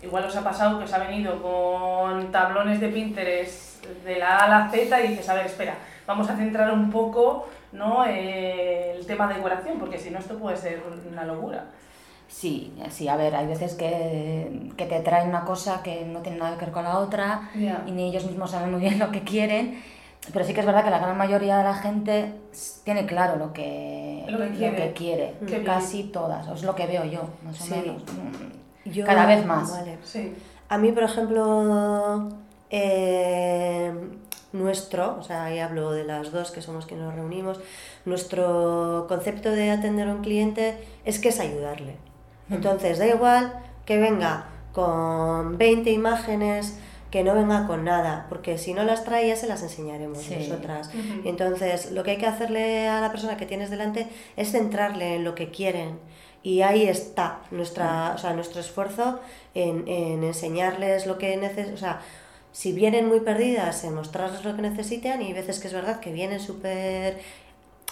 igual 0.03 0.25
os 0.25 0.35
ha 0.35 0.43
pasado 0.43 0.77
que 0.79 0.85
os 0.85 0.93
ha 0.93 0.99
venido 0.99 1.41
con 1.41 2.31
tablones 2.31 2.79
de 2.79 2.89
Pinterest 2.89 3.85
de 4.05 4.17
la 4.19 4.37
A 4.37 4.45
a 4.45 4.49
la 4.49 4.69
Z 4.69 5.01
y 5.03 5.07
dices, 5.09 5.29
a 5.29 5.33
ver, 5.35 5.45
espera, 5.45 5.75
vamos 6.07 6.29
a 6.29 6.35
centrar 6.35 6.71
un 6.73 6.89
poco 6.89 7.47
¿no? 7.71 8.05
eh, 8.05 8.93
el 8.97 9.05
tema 9.05 9.27
de 9.27 9.35
decoración, 9.35 9.77
porque 9.79 9.97
si 9.97 10.09
no 10.09 10.19
esto 10.19 10.37
puede 10.37 10.57
ser 10.57 10.81
una 11.11 11.23
locura. 11.25 11.65
Sí, 12.27 12.73
sí, 12.89 13.07
a 13.09 13.17
ver, 13.17 13.35
hay 13.35 13.45
veces 13.45 13.73
que, 13.75 14.71
que 14.77 14.85
te 14.85 15.01
traen 15.01 15.27
una 15.29 15.43
cosa 15.43 15.83
que 15.83 16.05
no 16.05 16.19
tiene 16.21 16.37
nada 16.37 16.57
que 16.57 16.65
ver 16.65 16.73
con 16.73 16.83
la 16.85 16.97
otra 16.99 17.49
Ya. 17.55 17.83
y 17.85 17.91
ni 17.91 18.07
ellos 18.09 18.25
mismos 18.25 18.51
saben 18.51 18.71
muy 18.71 18.79
bien 18.79 18.99
lo 18.99 19.11
que 19.11 19.21
quieren, 19.23 19.81
pero 20.31 20.45
sí 20.45 20.53
que 20.53 20.61
es 20.61 20.65
verdad 20.65 20.83
que 20.85 20.91
la 20.91 20.99
gran 20.99 21.17
mayoría 21.17 21.57
de 21.57 21.63
la 21.65 21.73
gente 21.73 22.31
tiene 22.85 23.05
claro 23.05 23.35
lo 23.35 23.51
que, 23.51 24.23
Lo 24.29 24.37
que 24.37 24.93
quiere. 24.95 25.33
casi 25.65 26.03
todas, 26.05 26.47
es 26.47 26.63
lo 26.63 26.73
que 26.73 26.87
veo 26.87 27.03
yo, 27.03 27.23
más 27.43 27.59
o 27.59 27.63
Sí. 27.65 27.71
menos. 27.71 28.01
Yo- 28.85 29.05
Cada 29.05 29.25
vez 29.25 29.45
más. 29.45 29.71
Vale. 29.71 29.97
Sí. 30.03 30.33
A 30.69 30.77
mí, 30.77 30.91
por 30.91 31.03
ejemplo, 31.03 32.29
eh, 32.69 33.93
nuestro, 34.53 35.17
o 35.19 35.23
sea, 35.23 35.45
ahí 35.45 35.59
hablo 35.59 35.91
de 35.91 36.03
las 36.03 36.31
dos 36.31 36.51
que 36.51 36.61
somos 36.61 36.85
quienes 36.85 37.05
nos 37.05 37.15
reunimos, 37.15 37.59
nuestro 38.05 39.05
concepto 39.07 39.51
de 39.51 39.71
atender 39.71 40.07
a 40.09 40.13
un 40.13 40.21
cliente 40.21 40.77
es 41.05 41.19
que 41.19 41.29
es 41.29 41.39
ayudarle. 41.39 41.95
Entonces, 42.49 42.99
da 42.99 43.07
igual 43.07 43.53
que 43.85 43.97
venga 43.97 44.45
con 44.73 45.57
20 45.57 45.91
imágenes 45.91 46.77
que 47.11 47.23
no 47.23 47.35
venga 47.35 47.67
con 47.67 47.83
nada, 47.83 48.25
porque 48.29 48.57
si 48.57 48.73
no 48.73 48.83
las 48.83 49.03
trae 49.03 49.27
ya 49.27 49.35
se 49.35 49.45
las 49.47 49.61
enseñaremos 49.61 50.19
Sí. 50.19 50.35
nosotras. 50.37 50.87
Ujú. 50.87 51.27
Entonces, 51.29 51.91
lo 51.91 52.03
que 52.03 52.11
hay 52.11 52.17
que 52.17 52.25
hacerle 52.25 52.87
a 52.87 53.01
la 53.01 53.11
persona 53.11 53.35
que 53.37 53.45
tienes 53.45 53.69
delante 53.69 54.07
es 54.37 54.51
centrarle 54.51 55.15
en 55.15 55.23
lo 55.25 55.35
que 55.35 55.51
quieren. 55.51 55.99
Y 56.43 56.61
ahí 56.61 56.87
está 56.87 57.41
nuestra, 57.51 58.13
o 58.15 58.17
sea, 58.17 58.33
nuestro 58.33 58.61
esfuerzo 58.61 59.19
en, 59.53 59.87
en 59.87 60.23
enseñarles 60.23 61.05
lo 61.05 61.17
que 61.19 61.35
necesitan. 61.37 61.73
O 61.75 61.77
sea, 61.77 62.01
si 62.53 62.71
vienen 62.71 63.07
muy 63.07 63.19
perdidas, 63.19 63.83
en 63.83 63.93
mostrarles 63.93 64.43
lo 64.43 64.55
que 64.55 64.61
necesitan, 64.63 65.21
y 65.21 65.25
hay 65.27 65.33
veces 65.33 65.59
que 65.59 65.67
es 65.67 65.73
verdad 65.73 65.99
que 65.99 66.11
vienen 66.11 66.39
súper... 66.39 67.19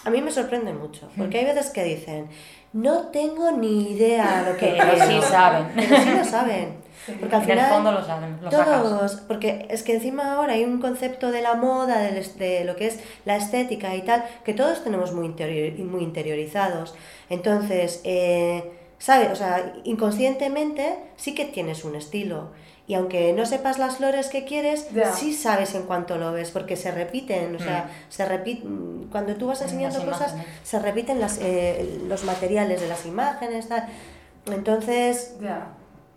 A 0.04 0.10
mí 0.10 0.22
me 0.22 0.30
sorprende 0.30 0.72
mucho, 0.72 1.08
porque 1.16 1.38
hay 1.38 1.44
veces 1.44 1.68
que 1.70 1.84
dicen, 1.84 2.28
no 2.72 3.08
tengo 3.08 3.52
ni 3.52 3.92
idea 3.92 4.44
lo 4.50 4.56
que 4.56 4.66
Pero 4.78 4.92
sí 4.94 5.06
quiero". 5.08 5.22
saben. 5.22 5.66
Pero 5.76 5.96
sí 5.96 6.10
lo 6.10 6.24
saben. 6.24 6.79
Porque 7.18 7.34
al 7.36 7.42
En 7.42 7.50
el 7.50 7.56
final, 7.58 7.70
fondo 7.72 7.92
lo 7.92 8.04
saben, 8.04 8.38
lo 8.42 8.50
sacas. 8.50 8.82
todos, 8.82 9.12
porque 9.28 9.66
es 9.70 9.82
que 9.82 9.94
encima 9.94 10.34
ahora 10.34 10.52
hay 10.52 10.64
un 10.64 10.80
concepto 10.80 11.30
de 11.32 11.42
la 11.42 11.54
moda, 11.54 12.08
es- 12.08 12.38
de, 12.38 12.64
lo 12.64 12.76
que 12.76 12.86
es 12.88 13.00
la 13.24 13.36
estética 13.36 13.96
y 13.96 14.02
tal, 14.02 14.24
que 14.44 14.54
todos 14.54 14.84
tenemos 14.84 15.12
muy, 15.12 15.26
interior- 15.26 15.78
muy 15.84 16.02
interiorizados. 16.02 16.94
Entonces, 17.30 18.00
eh, 18.04 18.70
¿sabes? 18.98 19.30
O 19.30 19.36
sea, 19.36 19.72
inconscientemente 19.84 20.96
sí 21.16 21.34
que 21.34 21.46
tienes 21.46 21.84
un 21.84 21.96
estilo. 21.96 22.50
Y 22.86 22.94
aunque 22.94 23.32
no 23.32 23.46
sepas 23.46 23.78
las 23.78 23.98
flores 23.98 24.26
que 24.28 24.44
quieres, 24.44 24.90
Ya. 24.92 25.12
sí 25.12 25.32
sabes 25.32 25.76
en 25.76 25.84
cuanto 25.84 26.18
lo 26.18 26.32
ves, 26.32 26.50
porque 26.50 26.74
se 26.74 26.90
repiten, 26.90 27.54
o 27.54 27.58
sea, 27.60 27.88
se 28.08 28.24
repiten, 28.26 29.06
cuando 29.12 29.36
tú 29.36 29.46
vas 29.46 29.60
En 29.60 29.68
enseñando 29.68 29.98
las 30.00 30.08
cosas, 30.08 30.32
imágenes. 30.32 30.58
se 30.64 30.78
repiten 30.80 31.20
las, 31.20 31.38
eh, 31.40 32.00
los 32.08 32.24
materiales 32.24 32.80
de 32.80 32.88
las 32.88 33.06
imágenes, 33.06 33.68
tal. 33.68 33.86
Entonces, 34.52 35.34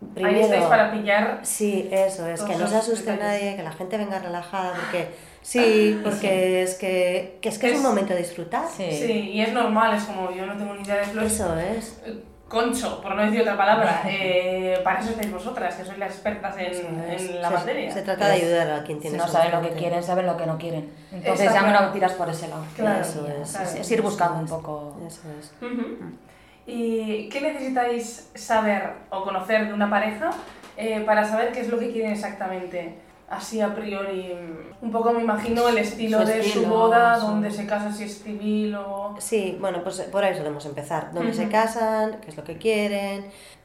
Ya. 0.00 0.08
Ahí 0.26 0.34
primero... 0.34 0.44
estáis 0.44 0.64
para 0.64 0.92
pillar. 0.92 1.40
Sí, 1.42 1.88
eso 1.90 2.26
es, 2.28 2.42
que 2.42 2.56
no 2.56 2.66
se 2.66 2.76
asuste 2.76 3.12
detalles. 3.12 3.42
nadie, 3.42 3.56
que 3.56 3.62
la 3.62 3.72
gente 3.72 3.96
venga 3.96 4.18
relajada, 4.18 4.74
porque 4.74 5.08
sí, 5.42 5.98
porque 6.04 6.62
es 6.62 6.74
que, 6.74 7.38
que 7.40 7.48
es 7.48 7.58
que 7.58 7.66
es, 7.68 7.72
Es- 7.72 7.78
un 7.78 7.84
momento 7.84 8.12
de 8.12 8.18
disfrutar. 8.20 8.66
Sí. 8.68 8.88
Sí, 8.90 9.12
y 9.32 9.40
es 9.40 9.52
normal, 9.52 9.94
es 9.96 10.04
como 10.04 10.30
yo 10.30 10.44
no 10.46 10.56
tengo 10.56 10.74
ni 10.74 10.82
idea 10.82 10.96
de 10.96 11.04
flores. 11.06 11.32
Eso 11.32 11.58
es. 11.58 12.00
Concho, 12.46 13.00
por 13.00 13.14
no 13.16 13.22
decir 13.24 13.40
otra 13.40 13.56
palabra, 13.56 14.02
eh, 14.06 14.78
para 14.84 15.00
eso 15.00 15.10
estáis 15.10 15.32
vosotras, 15.32 15.74
que 15.74 15.84
sois 15.84 15.98
las 15.98 16.10
expertas 16.12 16.54
en, 16.58 16.66
eso 16.66 16.82
es. 17.08 17.22
en 17.30 17.40
la 17.42 17.48
se, 17.48 17.54
materia. 17.54 17.92
se 17.92 18.02
trata 18.02 18.26
de 18.28 18.32
ayudar 18.34 18.70
a 18.70 18.84
quien 18.84 18.98
Si 18.98 19.02
tiene 19.08 19.16
no 19.16 19.26
saben 19.26 19.50
lo 19.52 19.62
que 19.62 19.70
quieren, 19.70 20.02
saben 20.02 20.26
lo 20.26 20.36
que 20.36 20.46
no 20.46 20.58
quieren. 20.58 20.92
Entonces 21.10 21.52
ya 21.52 21.60
claro. 21.60 21.86
no 21.86 21.92
tiras 21.92 22.12
por 22.12 22.28
ese 22.28 22.46
lado. 22.48 22.64
Claro, 22.76 23.00
Eso 23.00 23.26
Y 23.26 23.42
es, 23.42 23.50
claro. 23.50 23.66
es, 23.66 23.74
es 23.76 23.90
ir 23.90 24.02
buscando 24.02 24.38
un 24.38 24.46
poco. 24.46 24.94
Eso 25.06 25.22
es. 25.40 25.52
Ujú. 25.62 25.96
¿Y 26.66 27.28
qué 27.28 27.40
necesitáis 27.40 28.30
saber 28.34 28.92
o 29.10 29.22
conocer 29.24 29.66
de 29.68 29.74
una 29.74 29.90
pareja 29.90 30.30
eh, 30.76 31.00
para 31.04 31.24
saber 31.24 31.52
qué 31.52 31.60
es 31.60 31.68
lo 31.68 31.78
que 31.78 31.90
quieren 31.92 32.12
exactamente? 32.12 32.98
Así 33.28 33.60
a 33.60 33.74
priori, 33.74 34.32
un 34.80 34.90
poco 34.90 35.12
me 35.12 35.22
imagino 35.22 35.68
el 35.68 35.78
estilo 35.78 36.20
Su 36.20 36.26
de 36.26 36.42
su 36.42 36.66
boda, 36.66 37.18
su- 37.18 37.26
dónde 37.26 37.50
se 37.50 37.66
casa, 37.66 37.90
si 37.92 38.04
es 38.04 38.22
civil 38.22 38.74
o... 38.76 39.14
Sí, 39.18 39.56
bueno, 39.60 39.82
pues 39.82 40.00
por 40.02 40.22
ahí 40.24 40.34
solemos 40.36 40.64
empezar. 40.66 41.12
Dónde 41.12 41.32
se 41.32 41.48
casan, 41.48 42.20
qué 42.20 42.30
es 42.30 42.36
lo 42.36 42.44
que 42.44 42.56
quieren. 42.58 43.24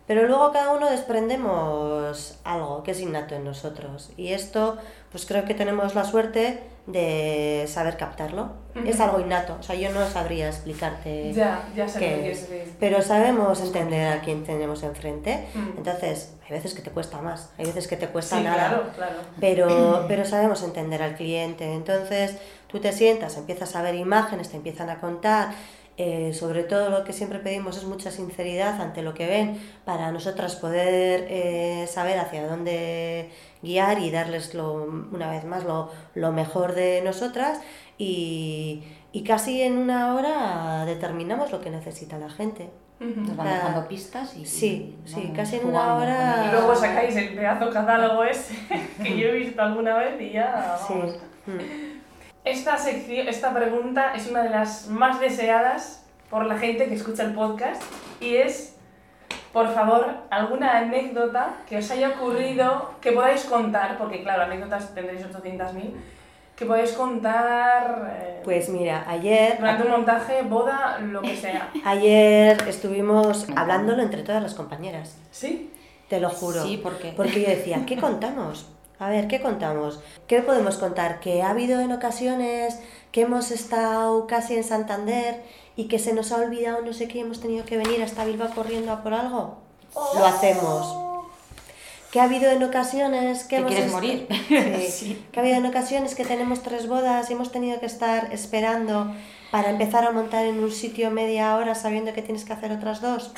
Pero 0.09 0.27
luego 0.27 0.51
cada 0.51 0.71
uno 0.71 0.89
desprendemos 0.89 2.39
algo 2.43 2.81
que 2.81 2.89
es 2.89 2.99
innato 2.99 3.35
en 3.35 3.43
nosotros. 3.43 4.09
Y 4.17 4.29
esto, 4.33 4.79
pues 5.11 5.27
creo 5.27 5.45
que 5.45 5.53
tenemos 5.53 5.93
la 5.93 6.03
suerte 6.03 6.63
de 6.87 7.65
saber 7.67 7.95
captarlo. 7.95 8.53
Es 8.87 8.99
algo 9.01 9.19
innato. 9.19 9.55
O 9.59 9.61
sea, 9.61 9.75
yo 9.75 9.91
no 9.91 10.07
sabría 10.07 10.47
explicarte 10.47 11.31
Ya, 11.31 11.63
ya 11.75 11.85
qué 11.85 11.99
que 11.99 12.31
es. 12.31 12.49
Pero 12.79 13.03
sabemos 13.03 13.61
entender 13.61 14.07
a 14.11 14.21
quién 14.21 14.43
tenemos 14.45 14.81
enfrente. 14.81 15.47
Mm. 15.53 15.77
Entonces, 15.77 16.33
hay 16.43 16.53
veces 16.53 16.73
que 16.73 16.81
te 16.81 16.89
cuesta 16.89 17.21
más, 17.21 17.51
hay 17.59 17.65
veces 17.67 17.87
que 17.87 17.95
te 17.95 18.07
cuesta 18.07 18.37
Sí, 18.37 18.43
nada. 18.43 18.67
claro, 18.67 18.83
claro. 18.95 19.15
Pero, 19.39 20.05
pero 20.07 20.25
sabemos 20.25 20.63
entender 20.63 21.03
al 21.03 21.13
cliente. 21.17 21.71
Entonces, 21.71 22.35
tú 22.65 22.79
te 22.79 22.93
sientas, 22.93 23.37
empiezas 23.37 23.75
a 23.75 23.83
ver 23.83 23.93
imágenes, 23.93 24.49
te 24.49 24.57
empiezan 24.57 24.89
a 24.89 24.99
contar. 24.99 25.49
Eh, 26.01 26.33
sobre 26.33 26.63
todo 26.63 26.89
lo 26.89 27.03
que 27.03 27.11
siempre 27.11 27.39
pedimos 27.39 27.75
es 27.77 27.83
mucha 27.83 28.09
sinceridad 28.09 28.81
ante 28.81 29.01
lo 29.01 29.13
que 29.13 29.27
ven 29.27 29.59
para 29.83 30.11
nosotras 30.13 30.55
poder 30.55 31.27
eh, 31.29 31.87
saber 31.87 32.17
hacia 32.19 32.47
dónde 32.47 33.29
guiar 33.61 33.99
y 33.99 34.09
darles 34.09 34.53
lo, 34.53 34.73
una 35.11 35.29
vez 35.29 35.43
más 35.43 35.65
lo, 35.65 35.91
lo 36.15 36.31
mejor 36.31 36.73
de 36.73 37.01
nosotras 37.03 37.59
y, 37.97 38.81
y 39.11 39.23
casi 39.25 39.61
en 39.61 39.77
una 39.77 40.15
hora 40.15 40.85
determinamos 40.85 41.51
lo 41.51 41.59
que 41.59 41.69
necesita 41.69 42.17
la 42.17 42.29
gente. 42.29 42.69
Nos 43.01 43.35
van 43.37 43.47
Ah, 43.47 43.53
dejando 43.55 43.87
pistas 43.87 44.35
y. 44.37 44.45
sí, 44.45 44.97
sí, 45.05 45.15
vamos 45.15 45.31
casi 45.37 45.55
en 45.57 45.67
una 45.67 45.95
hora-. 45.95 46.45
Y 46.47 46.51
luego 46.51 46.75
sacáis 46.75 47.15
el 47.15 47.33
pedazo 47.35 47.69
catálogo 47.71 48.23
ese 48.23 48.53
que 49.03 49.17
yo 49.17 49.27
he 49.29 49.31
visto 49.33 49.61
alguna 49.61 49.97
vez 49.97 50.19
y 50.21 50.31
ya... 50.31 50.77
Sí. 50.87 50.93
vamos. 50.93 51.15
Mm. 51.45 51.98
Esta 52.46 52.77
sección, 52.77 53.27
esta 53.27 53.53
pregunta 53.53 54.13
es 54.15 54.27
una 54.29 54.43
de 54.43 54.50
las 54.50 54.88
más 54.88 55.19
deseadas 55.19 56.05
por 56.29 56.46
la 56.46 56.58
gente 56.58 56.88
que 56.88 56.96
escucha 56.96 57.24
el 57.24 57.34
podcast 57.34 57.81
y 58.22 58.36
es, 58.38 58.75
por 59.51 59.74
favor, 59.74 60.08
alguna 60.29 60.77
anécdota 60.77 61.55
que 61.67 61.77
os 61.77 61.91
haya 61.91 62.10
ocurrido 62.10 62.91
que 63.01 63.12
podáis 63.12 63.43
contar, 63.43 63.98
porque 63.98 64.24
claro, 64.24 64.43
anécdotas 64.43 64.93
tendréis 64.96 65.25
800.000, 65.25 65.93
que 66.55 66.65
podáis 66.65 66.91
contar 66.93 68.17
eh, 68.19 68.41
Pues 68.43 68.69
mira, 68.69 69.05
ayer 69.08 69.58
durante 69.60 69.84
un 69.84 69.91
montaje, 69.91 70.41
boda, 70.43 71.00
lo 71.00 71.22
que 71.22 71.36
sea. 71.36 71.69
Ayer 71.86 72.58
estuvimos 72.67 73.48
hablándolo 73.55 74.01
entre 74.01 74.24
todas 74.24 74.41
las 74.43 74.55
compañeras, 74.55 75.17
¿Sí? 75.31 75.72
te 76.10 76.19
lo 76.19 76.29
juro. 76.29 76.63
Sí, 76.63 76.79
porque. 76.81 77.13
Porque 77.15 77.41
yo 77.41 77.50
decía, 77.50 77.84
¿qué 77.88 77.98
contamos? 77.98 78.67
A 78.99 79.07
ver, 79.07 79.29
¿qué 79.29 79.41
contamos? 79.41 80.01
¿Qué 80.27 80.41
podemos 80.41 80.75
contar? 80.75 81.21
Que 81.21 81.41
ha 81.41 81.51
habido 81.51 81.79
en 81.79 81.93
ocasiones 81.93 82.79
que 83.13 83.21
hemos 83.21 83.49
estado 83.49 84.27
casi 84.27 84.55
en 84.55 84.65
Santander 84.65 85.41
y 85.77 85.87
que 85.87 85.99
se 85.99 86.13
nos 86.13 86.33
ha 86.33 86.37
olvidado 86.37 86.81
no 86.81 86.91
sé 86.91 87.07
qué, 87.07 87.21
hemos 87.21 87.39
tenido 87.39 87.63
que 87.65 87.77
venir 87.77 88.03
hasta 88.03 88.25
Bilbao 88.25 88.49
corriendo 88.53 88.91
a 88.91 89.01
por 89.01 89.13
algo. 89.13 89.57
Lo 89.95 90.25
hacemos. 90.25 91.09
Que 92.11 92.19
ha 92.19 92.23
habido 92.23 92.51
en 92.51 92.61
ocasiones 92.61 93.43
que 93.43 93.55
¿Te 93.55 93.61
hemos 93.61 93.71
quieres 93.71 93.91
morir? 93.91 94.27
Sí. 94.89 95.25
Que 95.31 95.39
ha 95.39 95.43
habido 95.43 95.57
en 95.57 95.65
ocasiones 95.65 96.13
que 96.13 96.25
tenemos 96.25 96.61
tres 96.61 96.89
bodas 96.89 97.29
y 97.29 97.33
hemos 97.33 97.53
tenido 97.53 97.79
que 97.79 97.85
estar 97.85 98.33
esperando 98.33 99.13
para 99.49 99.69
empezar 99.69 100.03
a 100.03 100.11
montar 100.11 100.45
en 100.45 100.61
un 100.61 100.71
sitio 100.71 101.09
media 101.09 101.55
hora 101.55 101.73
sabiendo 101.73 102.13
que 102.13 102.21
tienes 102.21 102.43
que 102.43 102.51
hacer 102.51 102.73
otras 102.73 102.99
dos. 102.99 103.31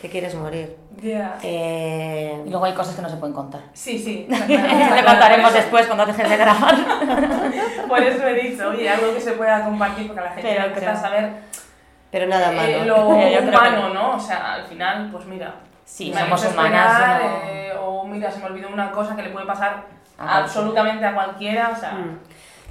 Te 0.00 0.08
quieres 0.10 0.34
morir. 0.34 0.76
Ya. 1.02 1.36
Eh, 1.42 2.42
Y 2.46 2.50
luego 2.50 2.64
hay 2.66 2.72
cosas 2.74 2.94
que 2.94 3.02
no 3.02 3.08
se 3.08 3.16
pueden 3.16 3.34
contar. 3.34 3.60
Sí, 3.72 3.98
sí. 3.98 4.26
claro, 4.46 4.94
Le 4.96 5.04
contaremos 5.04 5.52
después 5.52 5.86
cuando 5.86 6.06
dejes 6.06 6.28
de 6.30 6.36
grabar. 6.36 6.74
Por 7.88 8.02
eso 8.02 8.26
he 8.26 8.34
dicho, 8.34 8.68
oye, 8.68 8.88
algo 8.88 9.12
que 9.14 9.20
se 9.20 9.32
pueda 9.32 9.64
compartir 9.64 10.06
porque 10.06 10.22
la 10.22 10.30
gente 10.30 10.42
Pero 10.48 10.64
gusta 10.70 10.80
creo- 10.80 10.96
saber 10.96 11.32
pero 12.10 12.26
nada 12.28 12.52
eh, 12.52 12.78
malo. 12.84 12.84
lo 13.12 13.18
Eh, 13.20 13.32
yo 13.34 13.38
creo 13.40 13.50
humano, 13.60 13.88
que- 13.88 13.94
¿no? 13.94 14.10
O 14.16 14.20
sea, 14.20 14.54
al 14.54 14.64
final, 14.66 15.08
pues 15.10 15.26
mira, 15.26 15.54
Sí, 15.84 16.12
somos 16.16 16.44
humanas. 16.46 16.92
esperar, 16.92 17.20
no- 17.22 17.48
eh, 17.50 17.72
o 17.80 18.04
mira, 18.06 18.30
se 18.30 18.38
me 18.38 18.46
olvidó 18.46 18.68
una 18.68 18.90
cosa 18.92 19.16
que 19.16 19.22
le 19.22 19.30
puede 19.30 19.46
pasar 19.46 19.70
A 19.72 20.16
cualquiera. 20.16 20.36
absolutamente 20.44 21.04
a 21.06 21.14
cualquiera, 21.14 21.70
o 21.76 21.80
sea, 21.80 21.90
Mm. 21.92 22.18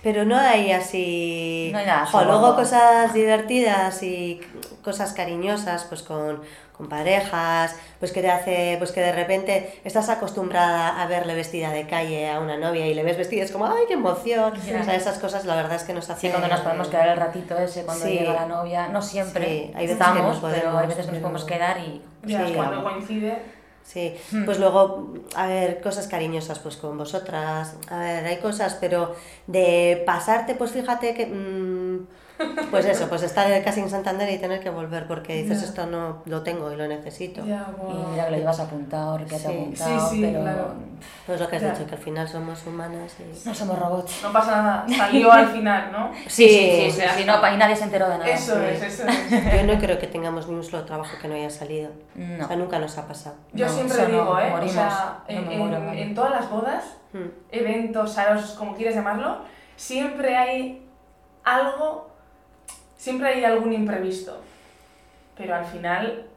Pero 0.03 0.25
no 0.25 0.38
hay 0.38 0.72
así... 0.72 1.69
No 1.72 1.79
hay 1.79 1.86
nada 1.86 2.05
solo. 2.05 2.25
luego 2.25 2.55
cosas 2.55 3.13
divertidas 3.13 4.03
y 4.03 4.41
cosas 4.83 5.13
cariñosas, 5.13 5.86
pues 5.86 6.03
con, 6.03 6.41
con 6.75 6.89
parejas, 6.89 7.75
pues 8.00 8.12
que 8.12 8.22
te 8.22 8.29
hace, 8.29 8.75
pues 8.79 8.91
que 8.91 9.00
de 9.00 9.13
repente 9.13 9.79
estás 9.86 10.10
acostumbrada 10.10 11.01
a 11.01 11.07
verle 11.07 11.36
vestida 11.36 11.72
de 11.72 11.88
calle 11.88 12.29
a 12.29 12.41
una 12.41 12.57
novia 12.57 12.86
y 12.86 12.93
le 12.93 13.03
ves 13.03 13.17
vestida, 13.17 13.43
es 13.45 13.51
como, 13.51 13.65
¡ay, 13.65 13.83
qué 13.88 13.93
emoción! 13.93 14.51
O 14.57 14.83
sea, 14.83 14.93
esas 14.95 15.19
cosas 15.19 15.45
la 15.45 15.55
verdad 15.55 15.75
es 15.75 15.83
que 15.83 15.93
nos 15.93 16.03
Sí, 16.05 16.12
hacen... 16.12 16.31
cuando 16.31 16.50
nos 16.50 16.60
podemos 16.60 16.88
quedar 16.89 17.07
el 17.07 17.17
ratito 17.17 17.57
ese, 17.57 17.83
cuando 17.86 18.05
Sí. 18.05 18.12
llega 18.19 18.33
la 18.33 18.45
novia, 18.45 18.89
no 18.89 19.01
siempre 19.01 19.45
Sí, 19.45 19.51
hay 19.74 19.88
veces 19.88 19.88
que 19.88 19.91
estamos, 19.93 20.39
pero 20.41 20.53
podemos, 20.53 20.81
hay 20.81 20.88
veces 20.88 21.05
que 21.05 21.12
nos 21.13 21.19
pero- 21.22 21.22
podemos 21.22 21.45
quedar 21.45 21.77
y... 21.79 22.01
ya 22.25 22.45
sí, 22.45 22.53
cuando 22.53 22.83
coincide. 22.83 23.62
Sí, 23.83 24.15
Hmm. 24.31 24.45
pues 24.45 24.59
luego, 24.59 25.13
a 25.35 25.47
ver, 25.47 25.81
cosas 25.81 26.07
cariñosas 26.07 26.57
pues 26.59 26.77
con 26.77 26.97
vosotras, 26.97 27.75
a 27.89 27.99
ver, 27.99 28.25
hay 28.25 28.37
cosas, 28.37 28.77
pero 28.79 29.13
de 29.45 30.01
pasarte, 30.05 30.55
pues 30.55 30.71
fíjate 30.71 31.13
que, 31.13 31.25
mm, 31.27 32.07
pues 32.71 32.85
eso, 32.85 33.07
pues 33.09 33.23
estar 33.23 33.63
casi 33.63 33.79
en 33.81 33.89
Santander 33.89 34.29
y 34.29 34.37
tener 34.39 34.59
que 34.59 34.69
volver 34.69 35.07
porque 35.07 35.41
dices 35.43 35.61
esto 35.63 35.85
no 35.85 36.21
lo 36.25 36.41
tengo 36.41 36.71
y 36.71 36.75
lo 36.75 36.87
necesito. 36.87 37.45
Ya, 37.45 37.67
Y 37.69 37.81
guau. 37.81 38.07
mira 38.11 38.25
que 38.25 38.31
lo 38.31 38.37
llevas 38.37 38.59
apuntado, 38.59 39.17
que 39.17 39.25
te 39.25 39.39
Sí. 39.39 39.45
ha 39.47 39.49
apuntado, 39.51 40.09
Sí, 40.09 40.15
sí, 40.15 40.21
pero 40.21 40.41
claro. 40.41 40.73
Pues 41.25 41.39
lo 41.39 41.47
que 41.49 41.55
has 41.57 41.61
dicho, 41.61 41.85
que 41.87 41.95
al 41.95 42.01
final 42.01 42.27
somos 42.27 42.65
humanas 42.65 43.13
y... 43.19 43.47
no 43.47 43.53
somos 43.53 43.77
robots. 43.79 44.19
No 44.23 44.31
pasa 44.31 44.61
nada, 44.61 44.85
salió 44.97 45.31
al 45.31 45.47
final, 45.49 45.91
¿no? 45.91 46.11
Sí, 46.27 46.47
sí, 46.47 46.49
sí, 46.49 46.91
sí, 46.91 47.01
sí, 47.01 47.07
sí. 47.17 47.25
no, 47.25 47.35
y 47.53 47.57
nadie 47.57 47.75
se 47.75 47.83
enteró 47.83 48.09
de 48.09 48.17
nada. 48.17 48.29
Eso 48.29 48.55
sí. 48.55 48.65
es, 48.71 48.81
eso 48.83 49.03
es. 49.07 49.29
Yo 49.31 49.63
no 49.73 49.79
creo 49.79 49.99
que 49.99 50.07
tengamos 50.07 50.47
ni 50.47 50.55
un 50.55 50.63
solo 50.63 50.83
trabajo 50.85 51.11
que 51.21 51.27
no 51.27 51.35
haya 51.35 51.49
salido. 51.49 51.91
No. 52.15 52.45
O 52.45 52.47
sea, 52.47 52.55
nunca 52.55 52.79
nos 52.79 52.97
ha 52.97 53.07
pasado. 53.07 53.35
Yo 53.53 53.65
No, 53.67 53.71
siempre 53.71 53.97
no, 54.03 54.07
digo, 54.07 54.39
¿eh? 54.39 54.49
morimos. 54.49 54.71
o 54.71 54.73
sea, 54.79 55.19
No 55.29 55.35
en, 55.35 55.47
me 55.49 55.57
muero, 55.57 55.77
en- 55.77 55.85
vale. 55.87 56.01
en 56.01 56.15
todas 56.15 56.31
las 56.31 56.49
bodas, 56.49 56.83
Mm. 57.13 57.27
eventos, 57.51 58.11
saros, 58.13 58.55
como 58.57 58.73
quieras 58.75 58.95
llamarlo, 58.95 59.37
siempre 59.75 60.35
hay 60.35 60.87
algo, 61.43 62.09
siempre 63.03 63.27
hay 63.27 63.43
algún 63.43 63.74
imprevisto. 63.74 64.39
Pero 65.38 65.55
al 65.55 65.65
final 65.65 66.27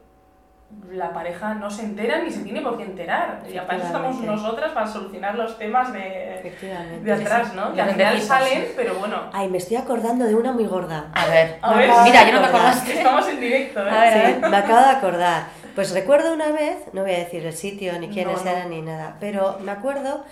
la 0.90 1.12
pareja 1.12 1.54
no 1.54 1.70
se 1.70 1.82
entera 1.82 2.18
ni 2.22 2.30
se 2.30 2.40
tiene 2.42 2.60
por 2.60 2.76
qué 2.76 2.82
enterar. 2.82 3.40
Y 3.48 3.54
para 3.56 3.76
eso 3.78 3.86
estamos 3.86 4.20
nosotras 4.22 4.72
para 4.72 4.86
solucionar 4.86 5.36
los 5.36 5.56
temas 5.58 5.92
de, 5.92 6.56
de 7.04 7.12
atrás, 7.12 7.54
¿no? 7.54 7.72
Que 7.72 7.82
al 7.82 7.90
final 7.90 8.20
salen, 8.20 8.66
pero 8.74 8.94
bueno. 8.96 9.30
Ay, 9.32 9.48
me 9.48 9.58
estoy 9.58 9.76
acordando 9.76 10.24
de 10.24 10.34
una 10.34 10.52
muy 10.52 10.64
gorda. 10.66 11.10
A 11.14 11.26
ver, 11.26 11.58
A 11.62 11.74
ver, 11.74 11.90
mira, 12.02 12.26
yo 12.26 12.32
no 12.32 12.40
me 12.40 12.46
acordaba. 12.46 12.70
acordaste. 12.70 12.98
Estamos 12.98 13.28
en 13.28 13.40
directo, 13.40 13.86
¿eh? 13.86 13.90
A 13.90 14.00
ver, 14.00 14.34
Sí, 14.34 14.40
me 14.50 14.56
acabo 14.56 14.80
de 14.80 14.90
acordar. 14.92 15.42
Pues 15.76 15.92
recuerdo 15.92 16.32
una 16.34 16.50
vez, 16.50 16.78
no 16.94 17.02
voy 17.02 17.12
a 17.12 17.18
decir 17.18 17.46
el 17.46 17.52
sitio, 17.52 17.96
ni 18.00 18.08
quiénes 18.08 18.38
No, 18.38 18.44
no. 18.44 18.50
eran, 18.50 18.70
ni 18.70 18.82
nada, 18.82 19.16
pero 19.20 19.58
me 19.60 19.70
acuerdo 19.70 20.24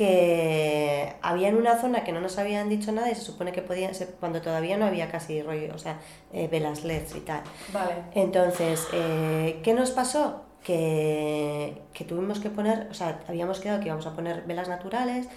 que 0.00 1.12
había 1.22 1.48
en 1.48 1.56
una 1.56 1.76
zona 1.76 2.04
que 2.04 2.12
no 2.12 2.20
nos 2.20 2.38
habían 2.38 2.68
dicho 2.68 2.90
nada 2.90 3.10
y 3.10 3.14
se 3.14 3.20
supone 3.20 3.52
que 3.52 3.62
podían 3.62 3.94
ser 3.94 4.08
cuando 4.18 4.40
todavía 4.40 4.76
no 4.78 4.86
había 4.86 5.10
casi 5.10 5.42
rollo, 5.42 5.74
o 5.74 5.78
sea, 5.78 5.98
eh, 6.32 6.48
velas 6.48 6.84
LEDs 6.84 7.14
y 7.16 7.20
tal. 7.20 7.42
Vale. 7.72 7.92
Entonces, 8.14 8.86
eh, 8.94 9.60
¿qué 9.62 9.74
nos 9.74 9.90
pasó? 9.90 10.42
Que, 10.64 11.82
que 11.92 12.04
tuvimos 12.04 12.40
que 12.40 12.50
poner, 12.50 12.88
o 12.90 12.94
sea, 12.94 13.20
habíamos 13.28 13.60
quedado 13.60 13.80
que 13.80 13.86
íbamos 13.86 14.06
a 14.06 14.14
poner 14.14 14.42
velas 14.42 14.68
naturales. 14.68 15.28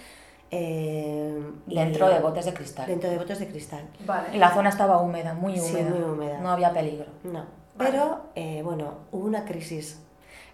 eh, 0.50 1.42
y- 1.66 1.74
Dentro 1.74 2.08
de 2.08 2.20
botes 2.20 2.44
de 2.44 2.54
cristal. 2.54 2.86
Dentro 2.86 3.10
de 3.10 3.18
botes 3.18 3.38
de 3.40 3.48
cristal. 3.48 3.84
Y 4.00 4.04
Vale. 4.06 4.38
la 4.38 4.52
zona 4.54 4.68
estaba 4.70 4.98
húmeda, 5.00 5.34
muy 5.34 5.58
Sí, 5.58 5.70
húmeda. 5.72 5.90
muy 5.90 6.00
húmeda. 6.02 6.38
No 6.40 6.50
había 6.50 6.72
peligro. 6.72 7.06
No, 7.24 7.44
Vale. 7.76 7.90
pero 7.90 8.20
eh, 8.34 8.62
bueno, 8.62 8.98
hubo 9.12 9.24
una 9.26 9.44
crisis. 9.44 10.00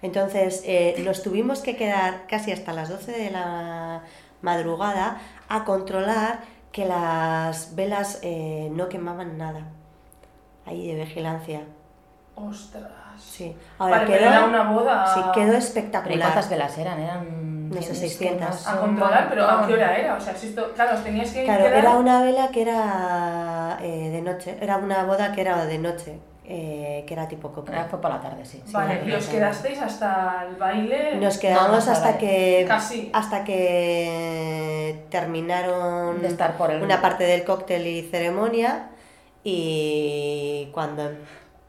Entonces 0.02 0.62
eh, 0.64 0.96
nos 1.04 1.22
tuvimos 1.22 1.60
que 1.60 1.76
quedar 1.76 2.26
casi 2.26 2.52
hasta 2.52 2.72
las 2.72 2.88
12 2.88 3.12
de 3.12 3.30
la 3.30 4.02
madrugada 4.42 5.18
a 5.48 5.64
controlar 5.64 6.40
que 6.72 6.86
las 6.86 7.74
velas 7.74 8.18
eh, 8.22 8.68
no 8.72 8.88
quemaban 8.88 9.36
nada. 9.36 9.62
Ahí 10.66 10.86
de 10.94 11.04
vigilancia. 11.04 11.62
Ostras. 12.36 12.90
Sí. 13.18 13.54
Ahora 13.78 13.98
Vale, 13.98 14.06
quedó, 14.12 14.26
era 14.30 14.44
una 14.44 14.62
boda 14.70 15.06
sí, 15.14 15.20
quedó 15.20 15.32
Pero 15.34 15.52
¿y 15.52 15.56
espectacular. 15.58 16.18
cuántas 16.20 16.48
velas 16.48 16.78
eran? 16.78 17.00
Eran 17.00 17.68
No 17.68 17.82
sé, 17.82 17.92
es 17.92 17.98
que 18.00 18.08
600. 18.08 18.64
no 18.66 18.70
a 18.72 18.80
controlar, 18.80 19.26
pero 19.28 19.46
¿a 19.46 19.66
qué 19.66 19.74
hora 19.74 19.96
era? 19.98 20.14
O 20.14 20.20
sea, 20.20 20.34
si 20.34 20.46
esto, 20.48 20.72
claro, 20.74 20.96
os 20.96 21.04
teníais 21.04 21.30
que 21.32 21.44
Claro, 21.44 21.64
quedar... 21.64 21.78
era 21.78 21.96
una 21.96 22.22
vela 22.22 22.48
que 22.50 22.62
era 22.62 23.78
eh, 23.82 24.08
de 24.10 24.22
noche, 24.22 24.56
era 24.60 24.78
una 24.78 25.04
boda 25.04 25.32
que 25.32 25.40
era 25.42 25.66
de 25.66 25.78
noche, 25.78 26.18
eh, 26.52 27.04
que 27.06 27.14
era 27.14 27.28
tipo 27.28 27.52
cóctel. 27.52 27.84
Fue 27.88 28.00
por 28.00 28.10
la 28.10 28.20
tarde, 28.20 28.44
sí. 28.44 28.60
sí, 28.66 28.72
Vale, 28.72 29.02
sí, 29.04 29.10
y 29.10 29.12
os 29.12 29.26
quedasteis 29.28 29.80
hasta 29.80 30.46
el 30.48 30.56
baile... 30.56 31.14
Nos 31.16 31.38
quedamos 31.38 31.86
no, 31.86 31.92
hasta 31.92 32.18
que 32.18 32.64
Casi. 32.66 33.08
hasta 33.12 33.44
que 33.44 35.04
terminaron 35.10 36.20
De 36.22 36.28
estar 36.28 36.56
por 36.56 36.70
el- 36.72 36.82
una 36.82 37.00
parte 37.00 37.24
del 37.24 37.44
cóctel 37.44 37.86
y 37.86 38.02
ceremonia 38.02 38.88
y 39.44 40.68
cuando 40.72 41.10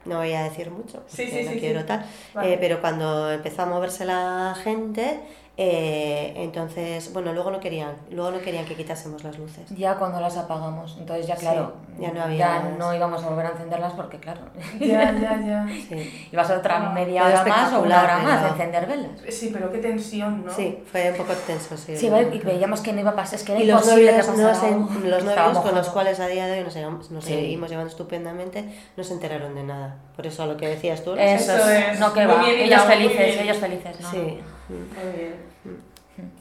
no 0.05 0.17
voy 0.17 0.33
a 0.33 0.43
decir 0.43 0.71
mucho 0.71 1.03
Sí, 1.07 1.23
porque 1.25 1.39
sí, 1.43 1.45
no 1.45 1.51
sí, 1.51 1.59
quiero 1.59 1.81
sí. 1.81 1.85
tal 1.85 2.05
Vale. 2.33 2.53
eh, 2.53 2.57
pero 2.59 2.81
cuando 2.81 3.31
empezó 3.31 3.61
a 3.61 3.65
moverse 3.67 4.03
la 4.05 4.55
gente 4.63 5.19
eh, 5.58 6.34
entonces 6.38 7.12
bueno 7.13 7.34
luego 7.34 7.51
no 7.51 7.60
querían 7.60 7.93
luego 8.10 8.31
no 8.31 8.39
querían 8.39 8.65
que 8.65 8.74
quitásemos 8.75 9.24
las 9.24 9.38
luces. 9.38 9.70
Ya 9.75 9.96
cuando 9.96 10.20
las 10.22 10.38
apagamos, 10.38 10.96
entonces 10.98 11.27
ya 11.27 11.36
Sí, 11.36 11.41
claro, 11.41 11.74
ya 12.00 12.12
no 12.12 12.24
había 12.24 12.38
ya 12.38 12.60
más. 12.62 12.77
no 12.79 12.96
íbamos 12.96 13.24
a 13.24 13.29
volver 13.29 13.46
a 13.48 13.50
encenderlas 13.50 13.93
porque 13.93 14.17
claro, 14.17 14.41
Ya, 14.79 15.12
ya, 15.12 15.39
ya. 15.46 15.67
sí, 15.89 16.29
iba 16.31 16.41
a 16.41 16.46
ser 16.46 16.58
otra 16.58 16.77
Ah, 16.77 16.93
media 16.93 17.25
hora 17.25 17.43
más 17.46 17.74
o 17.74 17.81
una 17.81 18.01
hora 18.03 18.17
más 18.20 18.41
de 18.43 18.50
pero- 18.50 18.53
encender 18.53 18.88
velas. 18.88 19.12
Sí, 19.29 19.50
pero 19.53 19.72
qué 19.72 19.77
tensión, 19.79 20.46
¿no? 20.46 20.51
sí 20.53 20.81
fue 20.91 21.12
un 21.12 21.17
poco 21.17 21.34
tenso 21.34 21.75
sí, 21.77 21.96
Sí, 21.98 22.08
y 22.08 22.38
veíamos 22.39 22.79
que 22.81 22.93
no 22.93 23.01
iba 23.01 23.12
a 23.12 23.15
pasar, 23.15 23.36
es 23.36 23.43
que 23.43 23.51
era 23.51 23.62
y 23.62 23.67
los 23.67 23.86
novios, 23.86 24.10
que 24.25 24.41
no 24.41 24.55
se- 24.55 25.08
los 25.10 25.24
novios 25.25 25.58
con 25.60 25.75
los 25.75 25.89
cuales 25.89 26.20
a 26.22 26.27
día 26.27 26.48
de 26.48 26.60
hoy 26.60 26.63
nos, 26.63 26.74
seguimos- 26.74 27.12
nos 27.12 27.25
Sí. 27.25 27.34
seguimos 27.34 27.70
llevando 27.70 27.91
estupendamente 27.91 28.74
no 28.96 29.03
se 29.03 29.14
enteraron 29.14 29.53
de 29.53 29.64
nada. 29.64 29.98
Por 30.16 30.25
eso 30.25 30.44
a 30.44 30.46
lo 30.48 30.55
que 30.57 30.68
decías 30.68 31.03
tú 31.03 31.14
Eso, 31.16 31.53
Eso 31.55 31.70
es, 31.70 32.00
no 32.00 32.14
que 32.14 32.25
va, 32.25 32.42
bien 32.42 32.61
ellos 32.61 32.81
felices, 32.83 33.37
ellos 33.42 33.57
felices, 33.57 34.00
¿no? 34.00 34.09
sí 34.11 34.40
Muy 34.72 35.14
bien. 35.18 35.36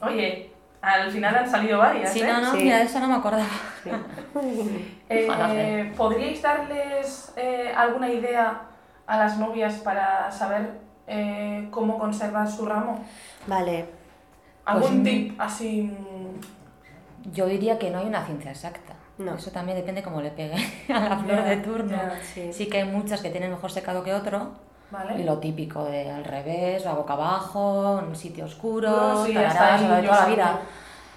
Oye, 0.01 0.51
al 0.81 1.11
final 1.11 1.35
han 1.35 1.49
salido 1.49 1.77
varias, 1.79 2.11
Sí, 2.11 2.21
¿eh? 2.21 2.27
no, 2.27 2.41
no, 2.41 2.51
Sí. 2.51 2.63
mira, 2.63 2.81
eso 2.81 2.99
no 2.99 3.07
me 3.07 3.15
acordaba. 3.15 3.45
Eh. 5.09 5.91
¿Podríais 5.97 6.41
darles 6.41 7.33
eh, 7.35 7.71
alguna 7.75 8.09
idea 8.09 8.61
a 9.05 9.17
las 9.17 9.37
novias 9.37 9.75
para 9.75 10.31
saber 10.31 10.71
eh, 11.07 11.67
cómo 11.71 11.99
conservar 11.99 12.49
su 12.49 12.65
ramo? 12.65 13.03
vale 13.47 13.85
¿Algún 14.63 15.01
Pues, 15.01 15.03
tip 15.03 15.41
así? 15.41 15.81
mm, 15.83 17.31
Yo 17.33 17.45
diría 17.47 17.77
que 17.77 17.89
no 17.89 17.99
hay 17.99 18.05
una 18.05 18.25
ciencia 18.25 18.51
exacta. 18.51 18.93
No. 19.17 19.35
Eso 19.35 19.51
también 19.51 19.77
depende 19.77 20.01
cómo 20.01 20.21
le 20.21 20.31
pegue 20.31 20.55
a 20.93 20.99
la 21.09 21.17
flor 21.17 21.43
de 21.43 21.57
turno. 21.57 21.97
sí. 22.33 22.53
Sí 22.53 22.67
que 22.69 22.77
hay 22.81 22.87
muchas 22.87 23.21
que 23.21 23.29
tienen 23.29 23.51
mejor 23.51 23.71
secado 23.71 24.03
que 24.03 24.13
otro. 24.13 24.51
¿Vale? 24.91 25.21
Y 25.21 25.23
lo 25.23 25.37
típico 25.37 25.85
de 25.85 26.11
al 26.11 26.23
revés, 26.25 26.83
la 26.83 26.93
boca 26.93 27.13
abajo, 27.13 27.99
en 27.99 28.05
un 28.09 28.15
sitio 28.15 28.45
oscuro, 28.45 28.89
No, 28.89 29.25
sí, 29.25 29.33
tarará, 29.33 29.75
ahí 29.75 29.87
lo 29.87 29.95
de 29.95 30.03
toda 30.03 30.19
la 30.21 30.25
vida. 30.27 30.59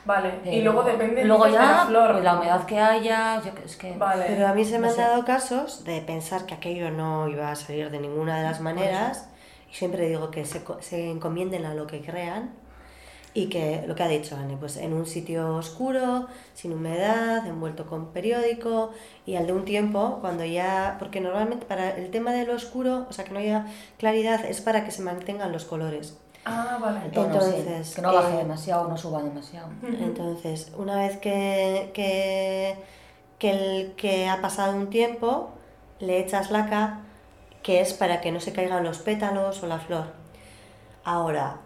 Vale, 0.06 0.28
y 0.44 0.50
Pero 0.60 0.64
luego 0.72 0.82
depende 0.82 1.24
luego 1.24 1.46
ya, 1.48 1.50
de 1.52 1.66
la 1.66 1.86
flor. 1.86 2.12
pues 2.12 2.24
la 2.24 2.34
humedad 2.36 2.64
que 2.66 2.78
haya, 2.78 3.40
yo 3.42 3.54
que- 3.54 3.64
es 3.64 3.76
que... 3.76 3.96
Vale. 3.96 4.24
Pero 4.28 4.46
a 4.46 4.52
mí 4.52 4.62
se 4.64 4.72
me 4.78 4.80
no 4.80 4.86
han 4.88 4.94
sé. 4.96 5.00
dado 5.00 5.24
casos 5.24 5.82
de 5.84 6.02
pensar 6.02 6.44
que 6.44 6.52
aquello 6.54 6.90
no 6.90 7.26
iba 7.28 7.50
a 7.50 7.54
salir 7.56 7.90
de 7.90 7.98
ninguna 8.00 8.36
de 8.36 8.42
las 8.44 8.60
maneras 8.60 9.28
y 9.70 9.74
siempre 9.74 10.06
digo 10.08 10.30
que 10.30 10.44
se, 10.44 10.62
co- 10.62 10.76
se 10.82 11.10
encomienden 11.10 11.64
a 11.64 11.72
lo 11.74 11.86
que 11.86 12.02
crean 12.02 12.50
y 13.34 13.48
que 13.48 13.84
lo 13.88 13.96
que 13.96 14.04
ha 14.04 14.08
dicho 14.08 14.36
Anne, 14.36 14.56
pues 14.58 14.76
en 14.76 14.92
un 14.92 15.06
sitio 15.06 15.56
oscuro, 15.56 16.28
sin 16.54 16.72
humedad, 16.72 17.44
envuelto 17.46 17.84
con 17.84 18.12
periódico 18.12 18.92
y 19.26 19.34
al 19.34 19.48
de 19.48 19.52
un 19.52 19.64
tiempo, 19.64 20.18
cuando 20.20 20.44
ya, 20.44 20.96
porque 21.00 21.20
normalmente 21.20 21.66
para 21.66 21.90
el 21.96 22.12
tema 22.12 22.32
del 22.32 22.50
oscuro, 22.50 23.06
o 23.10 23.12
sea 23.12 23.24
que 23.24 23.32
no 23.32 23.40
haya 23.40 23.66
claridad, 23.98 24.44
es 24.44 24.60
para 24.60 24.84
que 24.84 24.92
se 24.92 25.02
mantengan 25.02 25.50
los 25.50 25.64
colores. 25.64 26.16
Ah, 26.44 26.78
vale. 26.80 27.00
sí, 27.00 27.06
Entonces, 27.18 27.94
que 27.94 28.02
no 28.02 28.12
baje 28.12 28.34
eh, 28.34 28.38
demasiado, 28.38 28.86
no 28.88 28.96
suba 28.96 29.22
demasiado. 29.22 29.68
Entonces, 29.82 30.70
una 30.76 30.96
vez 30.98 31.18
que, 31.18 31.90
que, 31.92 32.76
que, 33.38 33.50
el, 33.50 33.92
que 33.96 34.28
ha 34.28 34.40
pasado 34.42 34.76
un 34.76 34.90
tiempo, 34.90 35.50
le 35.98 36.20
echas 36.20 36.52
laca, 36.52 37.00
que 37.64 37.80
es 37.80 37.94
para 37.94 38.20
que 38.20 38.30
no 38.30 38.38
se 38.38 38.52
caigan 38.52 38.84
los 38.84 38.98
pétalos 38.98 39.62
o 39.62 39.66
la 39.66 39.80
flor. 39.80 40.12
Ahora, 41.02 41.60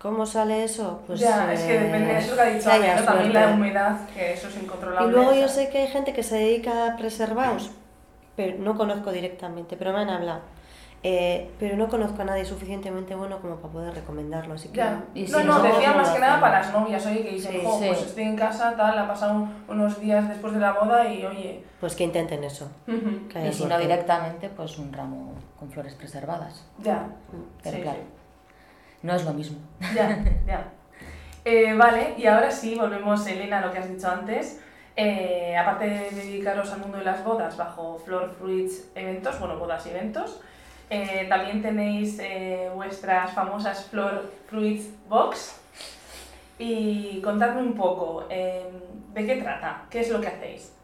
¿cómo 0.00 0.26
sale 0.26 0.64
eso? 0.64 1.02
Pues, 1.06 1.20
ya, 1.20 1.52
es 1.52 1.60
que 1.62 1.76
eh, 1.76 1.80
depende 1.80 2.12
de 2.14 2.18
eso 2.18 2.34
que 2.34 2.40
ha 2.40 2.44
dicho 2.46 2.68
que 2.70 2.76
Ana, 2.76 2.96
¿no? 3.00 3.04
También 3.04 3.32
la 3.34 3.48
humedad, 3.48 4.08
que 4.14 4.32
eso 4.32 4.48
es 4.48 4.56
incontrolable. 4.56 5.08
Y 5.08 5.10
luego 5.12 5.32
yo 5.34 5.48
sé 5.48 5.68
que 5.70 5.78
hay 5.82 5.88
gente 5.88 6.12
que 6.12 6.22
se 6.22 6.36
dedica 6.36 6.86
a 6.92 6.96
preservados, 6.96 7.70
pero 8.36 8.58
no 8.58 8.76
conozco 8.76 9.12
directamente, 9.12 9.76
pero 9.76 9.92
me 9.92 10.00
han 10.00 10.10
hablado. 10.10 10.40
Eh, 11.02 11.50
pero 11.58 11.78
no 11.78 11.88
conozco 11.88 12.20
a 12.20 12.24
nadie 12.26 12.44
suficientemente 12.44 13.14
bueno 13.14 13.38
como 13.40 13.56
para 13.56 13.72
poder 13.72 13.94
recomendarlo, 13.94 14.52
así 14.52 14.68
que... 14.68 14.76
Ya. 14.76 15.02
Y 15.14 15.22
no, 15.22 15.38
si 15.38 15.44
no, 15.44 15.58
no, 15.58 15.62
decía 15.64 15.92
no 15.92 15.96
más 15.96 16.10
que 16.10 16.18
nada 16.18 16.40
para 16.40 16.60
las 16.60 16.72
novias, 16.74 17.06
oye, 17.06 17.22
que 17.22 17.30
dicen, 17.30 17.52
Sí, 17.52 17.60
jo, 17.64 17.78
sí. 17.78 17.86
pues 17.88 18.02
estoy 18.02 18.24
en 18.24 18.36
casa, 18.36 18.76
tal, 18.76 18.98
ha 18.98 19.08
pasado 19.08 19.32
un- 19.32 19.64
unos 19.66 19.98
días 19.98 20.28
después 20.28 20.52
de 20.52 20.60
la 20.60 20.72
boda 20.72 21.08
y 21.10 21.24
oye. 21.24 21.64
Pues 21.80 21.96
que 21.96 22.04
intenten 22.04 22.44
eso. 22.44 22.70
ujú, 22.86 23.28
que 23.28 23.38
haya 23.38 23.48
Y 23.48 23.52
si 23.54 23.64
no 23.64 23.78
directamente, 23.78 24.50
pues 24.50 24.76
un 24.78 24.92
ramo 24.92 25.32
con 25.58 25.70
flores 25.70 25.94
preservadas. 25.94 26.66
Ya. 26.82 27.06
Pero 27.62 27.76
Sí, 27.76 27.82
claro, 27.82 27.98
sí. 27.98 28.19
No 29.02 29.14
es 29.14 29.24
lo 29.24 29.32
mismo. 29.32 29.58
Ya, 29.94 30.24
ya. 30.46 30.72
Eh, 31.44 31.74
vale, 31.74 32.14
y 32.18 32.26
ahora 32.26 32.50
sí, 32.50 32.74
volvemos, 32.74 33.26
Elena, 33.26 33.58
a 33.58 33.66
lo 33.66 33.72
que 33.72 33.78
has 33.78 33.88
dicho 33.88 34.08
antes. 34.08 34.60
Eh, 34.96 35.56
aparte 35.56 35.86
de 35.86 36.10
dedicaros 36.10 36.70
al 36.72 36.80
mundo 36.80 36.98
de 36.98 37.04
las 37.04 37.24
bodas 37.24 37.56
bajo 37.56 37.98
Flor 37.98 38.34
Fruits 38.38 38.88
Eventos, 38.94 39.38
bueno, 39.40 39.58
bodas 39.58 39.86
y 39.86 39.90
eventos, 39.90 40.40
eh, 40.90 41.26
también 41.28 41.62
tenéis 41.62 42.20
vuestras 42.74 43.32
famosas 43.32 43.86
Flor 43.86 44.30
Fruits 44.46 44.90
Box. 45.08 45.60
Y 46.58 47.22
contadme 47.22 47.62
un 47.62 47.72
poco, 47.72 48.26
eh, 48.28 48.66
¿de 49.14 49.26
qué 49.26 49.36
trata? 49.36 49.86
¿Qué 49.88 50.00
es 50.00 50.10
lo 50.10 50.20
que 50.20 50.26
hacéis? 50.26 50.74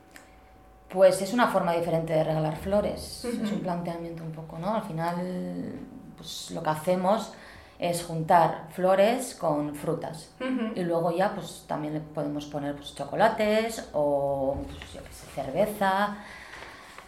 Pues 0.88 1.20
es 1.20 1.34
una 1.34 1.48
forma 1.48 1.74
diferente 1.74 2.14
de 2.14 2.24
regalar 2.24 2.56
flores. 2.56 3.26
Es 3.26 3.52
un 3.52 3.60
planteamiento 3.60 4.22
un 4.22 4.32
poco, 4.32 4.58
¿no? 4.58 4.74
Al 4.74 4.82
final, 4.84 5.74
pues 6.16 6.50
lo 6.52 6.62
que 6.62 6.70
hacemos 6.70 7.34
es 7.78 8.04
juntar 8.04 8.68
flores 8.70 9.34
con 9.34 9.74
frutas. 9.74 10.30
Y 10.74 10.82
luego 10.82 11.10
ya, 11.10 11.34
pues 11.34 11.64
también 11.66 11.94
le 11.94 12.00
podemos 12.00 12.46
poner 12.46 12.74
pues, 12.74 12.94
chocolates 12.94 13.88
o, 13.92 14.56
pues, 14.66 14.92
yo 14.94 15.02
qué 15.02 15.12
sé, 15.12 15.26
cerveza, 15.34 16.16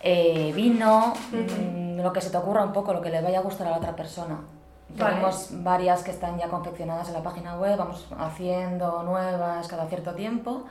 eh, 0.00 0.52
vino, 0.54 1.14
mm, 1.33 2.00
lo 2.00 2.12
que 2.12 2.20
se 2.20 2.31
te 2.31 2.37
ocurra 2.37 2.64
un 2.64 2.72
poco, 2.72 2.92
lo 2.92 3.00
que 3.00 3.11
le 3.11 3.22
vaya 3.22 3.38
a 3.38 3.42
gustar 3.42 3.66
a 3.66 3.70
la 3.70 3.76
otra 3.78 3.96
persona. 3.96 4.40
Vale. 4.90 5.11
Tenemos 5.11 5.48
varias 5.52 6.02
que 6.02 6.11
están 6.11 6.38
ya 6.38 6.48
confeccionadas 6.48 7.09
en 7.09 7.14
la 7.14 7.22
página 7.22 7.57
web, 7.57 7.76
vamos 7.76 8.07
haciendo 8.18 9.02
nuevas 9.02 9.68
cada 9.68 9.87
cierto 9.87 10.14
tiempo, 10.14 10.64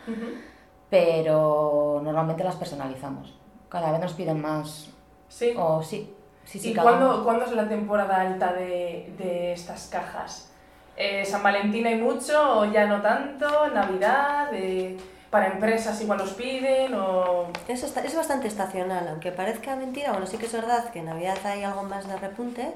pero 0.90 2.02
normalmente 2.04 2.44
las 2.44 2.56
personalizamos. 2.56 3.36
Cada 3.70 3.92
vez 3.92 4.02
nos 4.02 4.14
piden 4.14 4.42
más. 4.42 4.90
Sí. 5.28 5.54
O 5.58 5.84
sí, 5.84 6.16
sí, 6.48 6.60
sí. 6.60 6.72
¿Y 6.72 6.76
cuándo, 6.76 7.24
cuándo 7.24 7.46
es 7.46 7.52
la 7.52 7.68
temporada 7.70 8.22
alta 8.22 8.54
de, 8.54 9.14
de 9.18 9.54
estas 9.54 9.88
cajas? 9.92 10.50
Eh, 10.96 11.24
¿San 11.26 11.44
Valentín 11.44 11.86
hay 11.86 11.96
mucho 12.02 12.60
o 12.62 12.66
ya 12.66 12.88
no 12.88 13.02
tanto? 13.02 13.68
¿Navidad? 13.74 14.50
Eh, 14.54 14.98
para 15.30 15.48
empresas 15.48 16.02
igual 16.02 16.20
los 16.20 16.32
piden 16.32 16.94
o... 16.96 17.48
Es, 17.68 17.84
esta- 17.84 18.02
es 18.02 18.16
bastante 18.16 18.48
estacional, 18.48 19.10
aunque 19.10 19.34
parezca 19.34 19.76
mentira, 19.76 20.12
bueno, 20.12 20.26
sí 20.26 20.38
que 20.38 20.46
es 20.46 20.54
verdad 20.54 20.90
que 20.90 21.00
en 21.00 21.06
Navidad 21.08 21.38
hay 21.44 21.64
algo 21.64 21.84
más 21.84 22.08
de 22.08 22.16
repunte, 22.16 22.74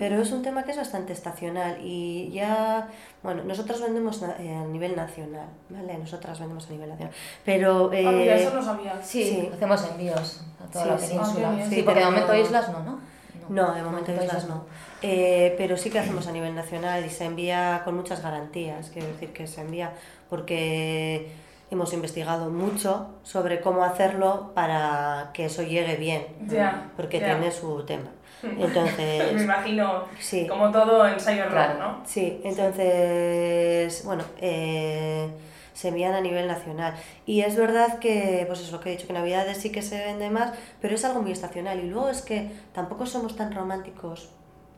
pero 0.00 0.20
es 0.20 0.32
un 0.32 0.42
tema 0.42 0.64
que 0.64 0.72
es 0.72 0.76
bastante 0.78 1.12
estacional 1.12 1.78
y 1.80 2.28
ya, 2.32 2.88
bueno, 3.22 3.44
nosotros 3.44 3.80
vendemos 3.80 4.20
eh, 4.40 4.52
a 4.52 4.64
nivel 4.66 4.96
nacional, 4.96 5.46
¿vale? 5.70 5.96
Nosotras 5.96 6.40
vendemos 6.40 6.66
a 6.66 6.70
nivel 6.72 6.88
nacional, 6.90 7.14
pero... 7.44 7.86
Ah, 7.86 8.10
mira, 8.10 8.34
eh, 8.36 8.42
eso 8.42 8.52
no 8.52 8.62
sabía. 8.62 9.00
Sí, 9.00 9.22
Sí. 9.22 9.50
hacemos 9.54 9.88
envíos 9.88 10.42
a 10.60 10.70
toda 10.72 10.84
Sí, 10.84 10.90
la 10.90 10.96
península. 10.96 11.48
Ah, 11.48 11.52
bien. 11.54 11.68
sí, 11.70 11.74
Sí, 11.76 11.82
porque 11.84 12.00
de 12.00 12.06
momento 12.06 12.34
islas 12.34 12.68
no, 12.72 12.80
¿no? 12.80 13.11
No, 13.48 13.74
de 13.74 13.82
momento 13.82 14.12
islas 14.12 14.46
no. 14.48 14.64
Eh, 15.02 15.54
pero 15.58 15.76
sí 15.76 15.90
que 15.90 15.98
hacemos 15.98 16.26
a 16.26 16.32
nivel 16.32 16.54
nacional 16.54 17.04
y 17.04 17.10
se 17.10 17.24
envía 17.24 17.82
con 17.84 17.96
muchas 17.96 18.22
garantías. 18.22 18.90
Quiero 18.90 19.08
decir 19.08 19.32
que 19.32 19.46
se 19.46 19.60
envía 19.60 19.92
porque 20.30 21.30
hemos 21.70 21.92
investigado 21.92 22.50
mucho 22.50 23.08
sobre 23.22 23.60
cómo 23.60 23.84
hacerlo 23.84 24.52
para 24.54 25.30
que 25.32 25.46
eso 25.46 25.62
llegue 25.62 25.96
bien. 25.96 26.26
Ya, 26.46 26.90
Porque 26.96 27.18
tiene 27.18 27.50
su 27.50 27.82
tema. 27.84 28.10
Me 28.42 28.64
Entonces, 28.64 29.40
imagino, 29.42 30.04
sí. 30.18 30.46
como 30.48 30.70
todo 30.70 31.06
ensayo 31.06 31.42
error, 31.44 31.52
Claro. 31.52 31.78
¿no? 31.78 32.02
Sí, 32.04 32.40
entonces, 32.44 34.04
bueno, 34.04 34.24
eh, 34.40 35.28
se 35.72 35.88
envían 35.88 36.14
a 36.14 36.20
nivel 36.20 36.46
nacional. 36.48 36.94
Y 37.26 37.40
es 37.42 37.56
verdad 37.56 37.98
que, 37.98 38.44
pues 38.46 38.60
es 38.60 38.72
lo 38.72 38.80
que 38.80 38.90
he 38.90 38.96
dicho, 38.96 39.06
que 39.06 39.12
Navidades 39.12 39.58
sí 39.58 39.70
que 39.70 39.82
se 39.82 39.98
vende 40.04 40.30
más, 40.30 40.52
pero 40.80 40.94
es 40.94 41.04
algo 41.04 41.22
muy 41.22 41.32
estacional. 41.32 41.80
Y 41.80 41.88
luego 41.88 42.08
es 42.08 42.22
que 42.22 42.50
tampoco 42.72 43.06
somos 43.06 43.36
tan 43.36 43.52
románticos, 43.52 44.30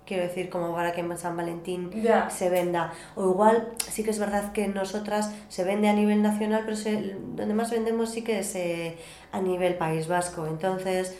quiero 0.07 0.23
decir, 0.23 0.51
como 0.51 0.75
para 0.75 0.93
que 0.93 1.01
en 1.01 1.17
San 1.19 1.37
Valentín 1.37 1.91
se 2.31 2.51
venda. 2.51 2.93
O 3.17 3.31
igual 3.31 3.69
sí 3.79 4.05
que 4.05 4.11
es 4.11 4.19
verdad 4.19 4.53
que 4.53 4.69
nosotras 4.69 5.33
se 5.49 5.65
vende 5.65 5.89
a 5.89 5.95
nivel 5.95 6.23
nacional, 6.23 6.63
pero 6.65 6.77
se- 6.77 7.17
donde 7.35 7.55
más 7.55 7.71
vendemos 7.71 8.11
sí 8.11 8.23
que 8.23 8.41
es 8.41 8.55
eh, 8.55 8.97
a 9.33 9.41
nivel 9.41 9.77
País 9.77 10.07
Vasco. 10.07 10.47
Entonces, 10.47 11.17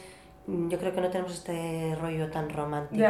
mm, 0.47 0.69
yo 0.69 0.77
creo 0.77 0.93
que 0.93 1.01
no 1.01 1.09
tenemos 1.09 1.33
este 1.33 1.95
rollo 1.99 2.29
tan 2.29 2.49
romántico. 2.49 3.01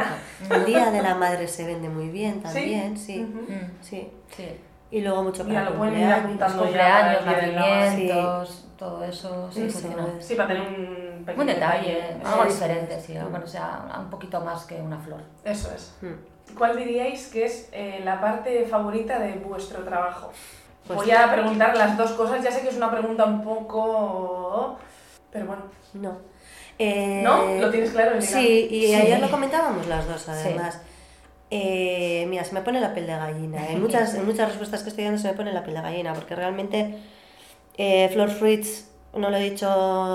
El 0.50 0.64
Día 0.64 0.90
de 0.90 1.02
la 1.02 1.14
Madre 1.14 1.46
se 1.46 1.66
vende 1.66 1.88
muy 1.90 2.08
bien 2.08 2.40
también, 2.42 2.96
Sí. 2.96 4.08
Sí. 4.36 4.48
Y 4.96 5.00
luego 5.02 5.22
mucho 5.24 5.46
para 5.46 5.64
lo 5.64 5.74
pueden 5.76 5.94
ir 5.94 6.00
cumpleaños. 6.00 6.24
apuntando. 6.24 6.62
Cumpleaños, 6.62 7.24
ya 7.24 7.30
nacimientos, 7.32 8.64
todo 8.78 9.04
eso, 9.04 9.50
sí. 9.52 9.70
Sí, 10.20 10.34
para 10.34 10.48
tener 10.48 10.62
un 10.62 11.22
pequeño 11.26 11.42
Un 11.42 11.46
detalle, 11.48 12.02
algo 12.24 12.28
Eso 12.28 12.44
es. 12.44 12.54
diferente, 12.54 13.00
sí, 13.00 13.16
algo 13.16 13.40
que 13.42 13.46
sea 13.46 13.84
un 13.98 14.08
poquito 14.08 14.40
más 14.40 14.64
que 14.64 14.76
una 14.80 14.98
flor. 14.98 15.20
Eso 15.44 15.70
es. 15.74 15.92
Mm. 16.00 16.54
¿Cuál 16.56 16.76
diríais 16.78 17.26
que 17.26 17.44
es 17.44 17.68
eh, 17.72 18.00
la 18.04 18.20
parte 18.22 18.64
favorita 18.64 19.18
de 19.18 19.32
vuestro 19.34 19.82
trabajo? 19.84 20.30
Pues- 20.86 20.98
Voy 21.00 21.10
a 21.10 21.30
preguntar 21.30 21.76
las 21.76 21.98
dos 21.98 22.12
cosas. 22.12 22.42
Ya 22.42 22.50
sé 22.50 22.62
que 22.62 22.68
es 22.68 22.76
una 22.76 22.90
pregunta 22.90 23.24
un 23.26 23.42
poco... 23.44 24.78
Pero 25.30 25.44
bueno. 25.46 25.62
No. 25.92 26.16
Eh, 26.78 27.20
¿No? 27.24 27.44
¿Lo 27.60 27.70
tienes 27.70 27.90
claro, 27.90 28.12
Elena? 28.12 28.26
Sí, 28.26 28.68
y 28.70 28.86
Sí. 28.86 28.94
ayer 28.94 29.20
lo 29.20 29.30
comentábamos 29.30 29.86
las 29.88 30.06
dos, 30.08 30.26
además. 30.28 30.80
Eh, 31.50 32.26
mira, 32.28 32.44
se 32.44 32.54
me 32.54 32.62
pone 32.62 32.80
la 32.80 32.92
piel 32.94 33.06
de 33.06 33.12
gallina. 33.14 33.70
En 33.70 33.80
muchas, 33.80 34.14
en 34.16 34.26
muchas 34.26 34.48
respuestas 34.48 34.82
que 34.82 34.88
estoy 34.90 35.04
dando 35.04 35.18
se 35.20 35.28
me 35.28 35.34
pone 35.34 35.52
la 35.52 35.62
piel 35.62 35.76
de 35.76 35.82
gallina, 35.82 36.12
porque 36.14 36.34
realmente 36.34 36.96
eh, 37.76 38.08
Flor 38.12 38.30
Fruits, 38.30 38.88
no 39.14 39.30
lo 39.30 39.36
he 39.36 39.50
dicho 39.50 39.68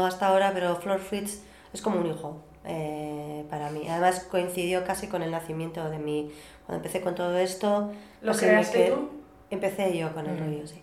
hasta 0.06 0.28
ahora, 0.28 0.52
pero 0.54 0.76
Flor 0.78 1.00
Fruits 1.00 1.41
es 1.74 1.82
como 1.82 2.00
un 2.00 2.08
hijo 2.08 2.38
eh, 2.65 3.46
para 3.50 3.70
mí. 3.70 3.88
Además 3.89 4.28
coincidió 4.30 4.84
casi 4.84 5.08
con 5.08 5.24
el 5.24 5.32
nacimiento 5.32 5.89
de 5.89 5.98
mi... 6.00 6.32
Cuando 6.65 6.84
empecé 6.86 7.02
con 7.02 7.15
todo 7.15 7.38
esto... 7.38 7.91
¿Lo 8.22 8.34
creaste 8.34 8.89
tú? 8.91 9.10
Empecé 9.50 9.98
yo 9.98 10.13
con 10.13 10.28
el 10.28 10.36
Mm. 10.36 10.39
rollo, 10.46 10.67
sí. 10.67 10.82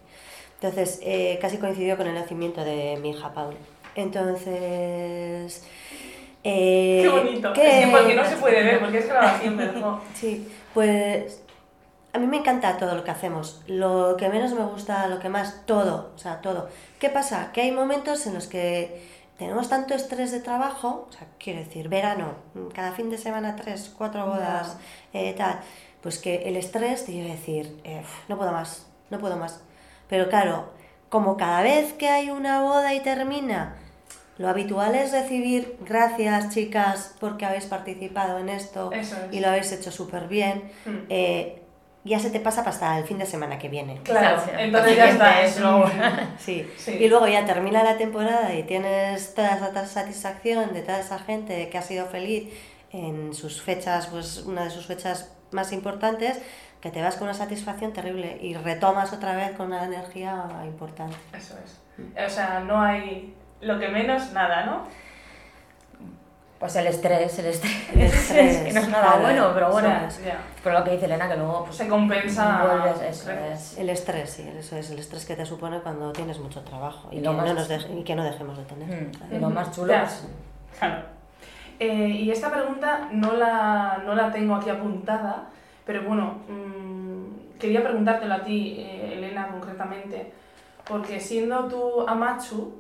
Entonces, 0.61 0.99
eh, 1.03 1.39
casi 1.41 1.59
coincidió 1.59 1.97
con 1.97 2.07
el 2.09 2.15
nacimiento 2.15 2.65
de 2.65 2.99
mi 3.01 3.11
hija 3.11 3.33
Paula. 3.33 3.57
Entonces... 3.95 5.63
eh, 6.45 7.01
Qué 7.03 7.09
bonito. 7.09 7.53
¿qué- 7.53 7.81
Es 7.81 7.87
que 7.87 7.93
porque 7.93 8.15
no 8.15 8.25
se 8.25 8.37
puede 8.37 8.63
ver, 8.63 8.81
porque 8.81 8.99
es 8.99 9.09
grabación, 9.09 9.57
pero 9.57 9.73
no. 9.73 10.01
Sí, 10.15 10.49
pues 10.75 11.43
a 12.13 12.19
mí 12.19 12.27
me 12.27 12.39
encanta 12.39 12.77
todo 12.79 12.95
lo 12.95 13.05
que 13.05 13.11
hacemos. 13.11 13.63
Lo 13.67 14.17
que 14.17 14.29
menos 14.29 14.53
me 14.53 14.65
gusta, 14.65 15.07
lo 15.09 15.19
que 15.19 15.29
más, 15.29 15.63
todo, 15.67 16.13
o 16.15 16.19
sea, 16.19 16.41
todo. 16.41 16.69
¿Qué 16.99 17.11
pasa? 17.11 17.51
Que 17.53 17.63
hay 17.63 17.71
momentos 17.73 18.27
en 18.27 18.35
los 18.35 18.47
que 18.47 19.07
tenemos 19.39 19.69
tanto 19.69 19.95
estrés 19.95 20.33
de 20.33 20.41
trabajo, 20.41 21.07
o 21.09 21.13
sea, 21.13 21.27
quiero 21.39 21.61
decir, 21.61 21.89
verano, 21.89 22.33
cada 22.75 22.93
fin 22.93 23.09
de 23.11 23.19
semana 23.19 23.55
tres, 23.57 23.93
cuatro 23.97 24.27
bodas, 24.27 24.77
eh, 25.13 25.33
tal, 25.37 25.61
pues 26.03 26.19
que 26.19 26.49
el 26.49 26.57
estrés 26.57 27.05
te 27.05 27.13
iba 27.13 27.27
a 27.29 27.37
decir, 27.37 27.79
eh, 27.85 28.03
no 28.29 28.37
puedo 28.37 28.51
más, 28.51 28.87
no 29.11 29.19
puedo 29.21 29.37
más. 29.37 29.61
Pero 30.09 30.29
claro, 30.29 30.71
como 31.09 31.37
cada 31.37 31.63
vez 31.63 31.93
que 31.93 32.09
hay 32.09 32.31
una 32.31 32.63
boda 32.63 32.95
y 32.95 33.01
termina, 33.01 33.77
lo 34.39 34.49
habitual 34.49 34.95
es 34.95 35.13
recibir 35.13 35.77
gracias 35.85 36.55
chicas 36.55 37.15
porque 37.21 37.45
habéis 37.45 37.67
participado 37.67 38.39
en 38.39 38.49
esto 38.49 38.91
Eso 38.93 39.17
es. 39.17 39.33
y 39.35 39.41
lo 39.41 39.49
habéis 39.49 39.71
hecho 39.73 39.91
súper 39.91 40.29
bien, 40.29 40.71
Mm. 40.87 40.97
eh, 41.09 41.63
ya 42.05 42.19
se 42.21 42.31
te 42.31 42.41
pasa 42.41 42.63
hasta 42.63 42.97
el 42.97 43.05
fin 43.05 43.19
de 43.19 43.27
semana 43.27 43.59
que 43.59 43.69
viene. 43.69 43.99
Claro, 44.05 44.41
entonces 44.57 44.97
ya 44.97 45.11
está. 45.11 45.29
Siguiente 45.31 45.45
Es 45.47 45.57
es 45.57 45.61
lo- 45.61 45.77
un- 45.85 46.39
Sí. 46.39 46.67
Sí. 46.79 46.93
Y 46.93 47.09
luego 47.09 47.27
ya 47.29 47.45
termina 47.45 47.83
la 47.83 47.99
temporada 47.99 48.55
y 48.55 48.63
tienes 48.63 49.35
toda 49.35 49.57
esa 49.57 49.87
satisfacción 49.87 50.73
de 50.73 50.83
toda 50.83 51.01
esa 51.01 51.19
gente 51.19 51.69
que 51.69 51.77
ha 51.77 51.83
sido 51.83 52.07
feliz 52.07 52.49
en 52.93 53.35
sus 53.35 53.61
fechas, 53.61 54.07
pues 54.07 54.39
una 54.47 54.65
de 54.65 54.71
sus 54.71 54.87
fechas 54.87 55.31
más 55.51 55.73
importantes, 55.73 56.39
que 56.81 56.91
te 56.91 57.03
vas 57.03 57.17
con 57.17 57.25
una 57.29 57.35
satisfacción 57.37 57.93
terrible 57.93 58.39
y 58.41 58.55
retomas 58.55 59.13
otra 59.13 59.35
vez 59.35 59.51
con 59.57 59.67
una 59.67 59.85
energía 59.85 60.45
importante. 60.65 61.17
Eso 61.37 61.57
es. 61.63 62.25
O 62.25 62.31
sea, 62.31 62.61
no 62.61 62.81
hay 62.81 63.35
lo 63.61 63.79
que 63.79 63.89
menos, 63.89 64.33
nada, 64.33 64.65
¿no? 64.67 64.87
Pues 66.59 66.75
el 66.75 66.89
estrés, 66.89 67.39
el 67.39 67.47
estrés, 67.47 67.89
El 67.95 68.01
estrés, 68.03 68.57
que 68.65 68.73
no 68.73 68.81
es 68.81 68.89
nada 68.89 69.05
claro. 69.07 69.23
bueno, 69.23 69.51
pero 69.55 69.71
bueno, 69.71 69.89
O 70.07 70.11
sea, 70.11 70.39
pero 70.65 70.79
lo 70.81 70.85
que 70.85 70.91
dice 70.91 71.05
Elena, 71.05 71.29
que 71.29 71.37
luego 71.37 71.65
pues, 71.67 71.77
Se 71.77 71.87
compensa. 71.87 72.65
vuelves, 72.65 73.01
eso 73.03 73.31
Gracias. 73.31 73.73
es. 73.75 73.79
El 73.79 73.91
estrés, 73.91 74.31
sí, 74.31 74.51
eso 74.59 74.77
es 74.77 74.91
el 74.91 74.99
estrés 74.99 75.25
que 75.25 75.37
te 75.37 75.47
supone 75.47 75.79
cuando 75.81 76.11
tienes 76.13 76.41
mucho 76.41 76.63
trabajo 76.63 77.09
y, 77.13 77.19
Y 77.19 77.23
que, 77.23 77.25
no 77.29 77.33
más- 77.35 77.55
nos 77.55 77.69
deje- 77.69 78.01
y 78.01 78.03
que 78.03 78.17
no 78.17 78.25
dejemos 78.25 78.59
de 78.59 78.65
tener. 78.65 78.89
Mm, 78.89 79.11
claro. 79.13 79.37
Y 79.37 79.39
lo 79.39 79.51
más 79.51 79.71
chulo, 79.73 79.93
Ya. 79.93 80.01
pues, 80.03 80.27
Claro. 80.81 81.03
Eh, 81.79 82.09
y 82.09 82.31
esta 82.33 82.51
pregunta 82.51 83.09
no 83.13 83.35
la, 83.35 84.03
no 84.05 84.17
la 84.17 84.33
tengo 84.33 84.57
aquí 84.57 84.69
apuntada, 84.69 85.45
pero 85.87 86.03
bueno, 86.03 86.39
mm, 86.49 87.57
quería 87.61 87.85
preguntártelo 87.85 88.35
a 88.35 88.43
ti, 88.43 88.75
eh, 88.81 89.13
Elena, 89.17 89.47
concretamente, 89.47 90.33
porque 90.89 91.21
siendo 91.21 91.67
tú 91.69 92.05
Amachu, 92.09 92.75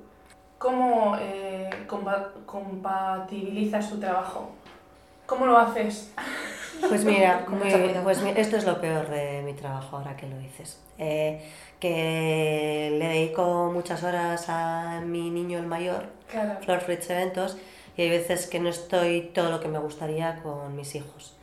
¿cómo 0.58 1.16
eh, 1.20 1.70
compa- 1.86 2.30
compatibilizas 2.46 3.90
tu 3.90 3.98
trabajo? 3.98 4.50
¿Cómo 5.26 5.46
lo 5.46 5.58
haces? 5.58 6.12
Pues 6.88 7.04
mira, 7.04 7.44
pues 8.04 8.22
mi- 8.22 8.30
esto 8.30 8.56
es 8.56 8.64
lo 8.64 8.80
peor 8.80 9.08
de 9.08 9.42
mi 9.42 9.52
trabajo 9.54 9.96
ahora 9.98 10.16
que 10.16 10.26
lo 10.26 10.38
dices. 10.38 10.80
Eh, 10.98 11.42
que 11.80 12.96
le 12.98 13.06
dedico 13.08 13.70
muchas 13.72 14.02
horas 14.02 14.46
a 14.48 15.00
mi 15.04 15.30
niño 15.30 15.58
el 15.58 15.66
mayor, 15.66 16.06
Claro. 16.30 16.60
Flor 16.62 16.80
Fritz 16.80 17.08
Eventos, 17.10 17.56
y 17.96 18.02
hay 18.02 18.10
veces 18.10 18.46
que 18.46 18.58
no 18.60 18.68
estoy 18.68 19.30
todo 19.34 19.50
lo 19.50 19.60
que 19.60 19.68
me 19.68 19.78
gustaría 19.78 20.40
con 20.42 20.74
mis 20.76 20.94
hijos. 20.94 21.34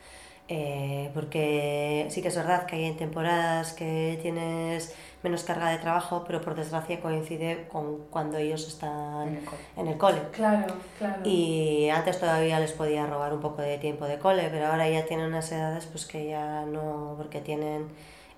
Eh, 0.48 1.10
porque 1.14 2.06
sí 2.10 2.22
que 2.22 2.28
es 2.28 2.36
verdad 2.36 2.66
que 2.66 2.76
hay 2.76 2.92
temporadas 2.92 3.72
que 3.72 4.18
tienes 4.22 4.94
menos 5.26 5.42
carga 5.42 5.70
de 5.70 5.78
trabajo, 5.78 6.22
pero 6.24 6.40
por 6.40 6.54
desgracia 6.54 7.00
coincide 7.00 7.66
con 7.68 8.04
cuando 8.10 8.38
ellos 8.38 8.62
en 8.62 8.68
están 8.68 9.28
el 9.36 9.44
cole. 9.44 9.62
en 9.76 9.86
el 9.88 9.98
cole. 9.98 10.18
Claro, 10.30 10.72
claro. 10.98 11.20
Y 11.24 11.88
antes 11.90 12.20
todavía 12.20 12.60
les 12.60 12.70
podía 12.72 13.04
robar 13.06 13.32
un 13.34 13.40
poco 13.40 13.60
de 13.62 13.78
tiempo 13.78 14.04
de 14.06 14.18
cole, 14.18 14.48
pero 14.52 14.68
ahora 14.68 14.88
ya 14.88 15.04
tienen 15.04 15.26
unas 15.26 15.50
edades 15.50 15.86
pues 15.86 16.06
que 16.06 16.28
ya 16.28 16.64
no, 16.64 17.14
porque 17.16 17.40
tienen, 17.40 17.88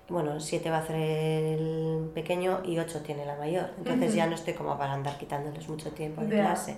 bueno, 0.07 0.39
siete 0.39 0.71
va 0.71 0.77
a 0.77 0.79
hacer 0.81 0.95
el 0.95 2.09
pequeño 2.15 2.61
y 2.65 2.79
ocho 2.79 3.01
tiene 3.01 3.23
la 3.25 3.35
mayor. 3.35 3.69
Entonces 3.77 4.15
ya 4.15 4.25
no 4.25 4.33
estoy 4.33 4.55
como 4.55 4.75
para 4.77 4.93
andar 4.93 5.17
quitándoles 5.19 5.69
mucho 5.69 5.91
tiempo 5.91 6.21
de 6.21 6.35
Ya, 6.37 6.43
clase. 6.45 6.75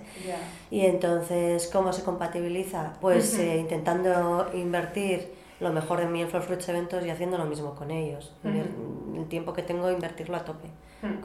Y 0.70 0.80
entonces, 0.84 1.70
¿cómo 1.72 1.92
se 1.94 2.02
compatibiliza? 2.04 2.92
Pues 3.00 3.38
eh, 3.38 3.56
intentando 3.56 4.50
invertir 4.52 5.40
lo 5.62 5.72
mejor 5.72 6.00
de 6.00 6.06
mí 6.06 6.20
en 6.20 6.28
Flor 6.28 6.42
Fruits 6.42 6.68
Eventos 6.68 7.04
y 7.06 7.10
haciendo 7.10 7.38
lo 7.38 7.44
mismo 7.44 7.74
con 7.74 7.90
ellos. 7.90 8.32
El 8.44 9.26
tiempo 9.28 9.52
que 9.52 9.62
tengo, 9.62 9.90
invertirlo 9.90 10.36
a 10.36 10.44
tope, 10.44 10.68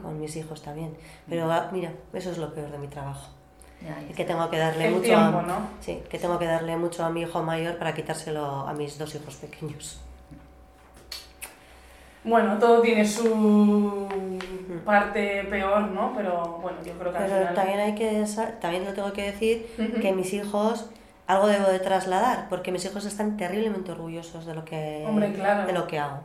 con 0.00 0.18
mis 0.20 0.36
hijos 0.36 0.62
también. 0.62 0.96
Pero 1.28 1.50
ah, 1.52 1.68
mira, 1.72 1.92
eso 2.12 2.30
es 2.30 2.38
lo 2.38 2.54
peor 2.54 2.70
de 2.70 2.78
mi 2.78 2.88
trabajo. 2.88 3.28
Y 4.10 4.12
que 4.12 4.24
tengo 4.24 4.48
que 4.50 4.58
darle 4.58 4.86
El 4.86 4.94
mucho 4.94 5.04
tiempo, 5.04 5.38
a, 5.38 5.42
¿no? 5.42 5.68
sí, 5.80 6.02
que 6.10 6.18
tengo 6.18 6.38
que 6.38 6.46
darle 6.46 6.76
mucho 6.76 7.04
a 7.04 7.10
mi 7.10 7.22
hijo 7.22 7.42
mayor 7.42 7.78
para 7.78 7.94
quitárselo 7.94 8.44
a 8.44 8.72
mis 8.72 8.98
dos 8.98 9.14
hijos 9.14 9.36
pequeños. 9.36 10.00
Bueno, 12.24 12.58
todo 12.58 12.82
tiene 12.82 13.06
su 13.06 14.08
parte 14.84 15.44
peor, 15.44 15.82
¿no? 15.82 16.12
Pero 16.16 16.58
bueno, 16.60 16.78
yo 16.84 16.92
creo 16.94 17.12
que 17.12 17.18
al 17.18 17.24
Pero 17.24 17.38
final... 17.38 17.54
también 17.54 17.78
hay 17.80 17.94
que 17.94 18.24
también 18.60 18.84
lo 18.84 18.92
tengo 18.92 19.12
que 19.12 19.22
decir 19.32 19.66
que 20.00 20.12
mis 20.12 20.32
hijos 20.32 20.90
algo 21.28 21.46
debo 21.46 21.68
de 21.68 21.78
trasladar, 21.78 22.48
porque 22.48 22.72
mis 22.72 22.84
hijos 22.84 23.04
están 23.04 23.36
terriblemente 23.36 23.92
orgullosos 23.92 24.44
de 24.46 24.54
lo 24.54 24.64
que 24.64 25.04
Hombre, 25.06 25.32
claro. 25.34 25.66
de 25.66 25.72
lo 25.72 25.86
que 25.86 25.98
hago. 26.00 26.18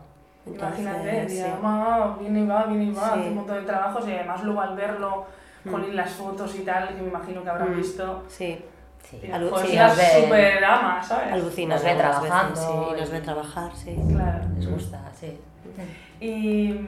Imagínate, 0.46 0.98
Entonces, 0.98 1.28
decía, 1.28 1.46
sí. 1.56 1.62
"Mamá, 1.62 2.18
viene 2.20 2.40
y 2.42 2.46
va, 2.48 2.64
viene 2.66 2.84
y 2.86 2.92
va, 2.92 3.02
Sí. 3.14 3.20
hace 3.20 3.30
un 3.30 3.36
montón 3.36 3.56
de 3.58 3.62
trabajos 3.64 4.08
y 4.08 4.12
además 4.14 4.44
luego 4.44 4.62
al 4.62 4.76
verlo, 4.76 5.26
con 5.70 5.96
las 5.96 6.10
fotos 6.12 6.54
y 6.56 6.60
tal, 6.66 6.90
que 6.90 7.02
me 7.02 7.08
imagino 7.08 7.42
que 7.44 7.50
habrán 7.50 7.72
Mm. 7.74 7.78
visto, 7.78 8.24
Sí, 8.28 8.60
Sí. 9.04 9.20
Alu- 9.32 9.50
pues 9.50 9.68
sí, 9.70 9.76
la 9.76 9.88
nos 9.90 9.98
ve- 9.98 10.22
super 10.24 10.64
ama, 10.66 11.04
¿sabes? 11.04 11.34
alucina. 11.34 11.76
Nos 11.76 11.84
ve 11.84 11.90
veces, 11.94 12.02
trabajando 12.02 12.56
sí, 12.56 12.96
y 12.96 13.00
nos 13.02 13.10
ve 13.12 13.22
trabajar, 13.22 13.72
sí. 13.76 13.96
Claro. 14.12 14.40
Les 14.58 14.70
gusta, 14.70 15.02
sí. 15.20 15.40
¿Y 16.20 16.80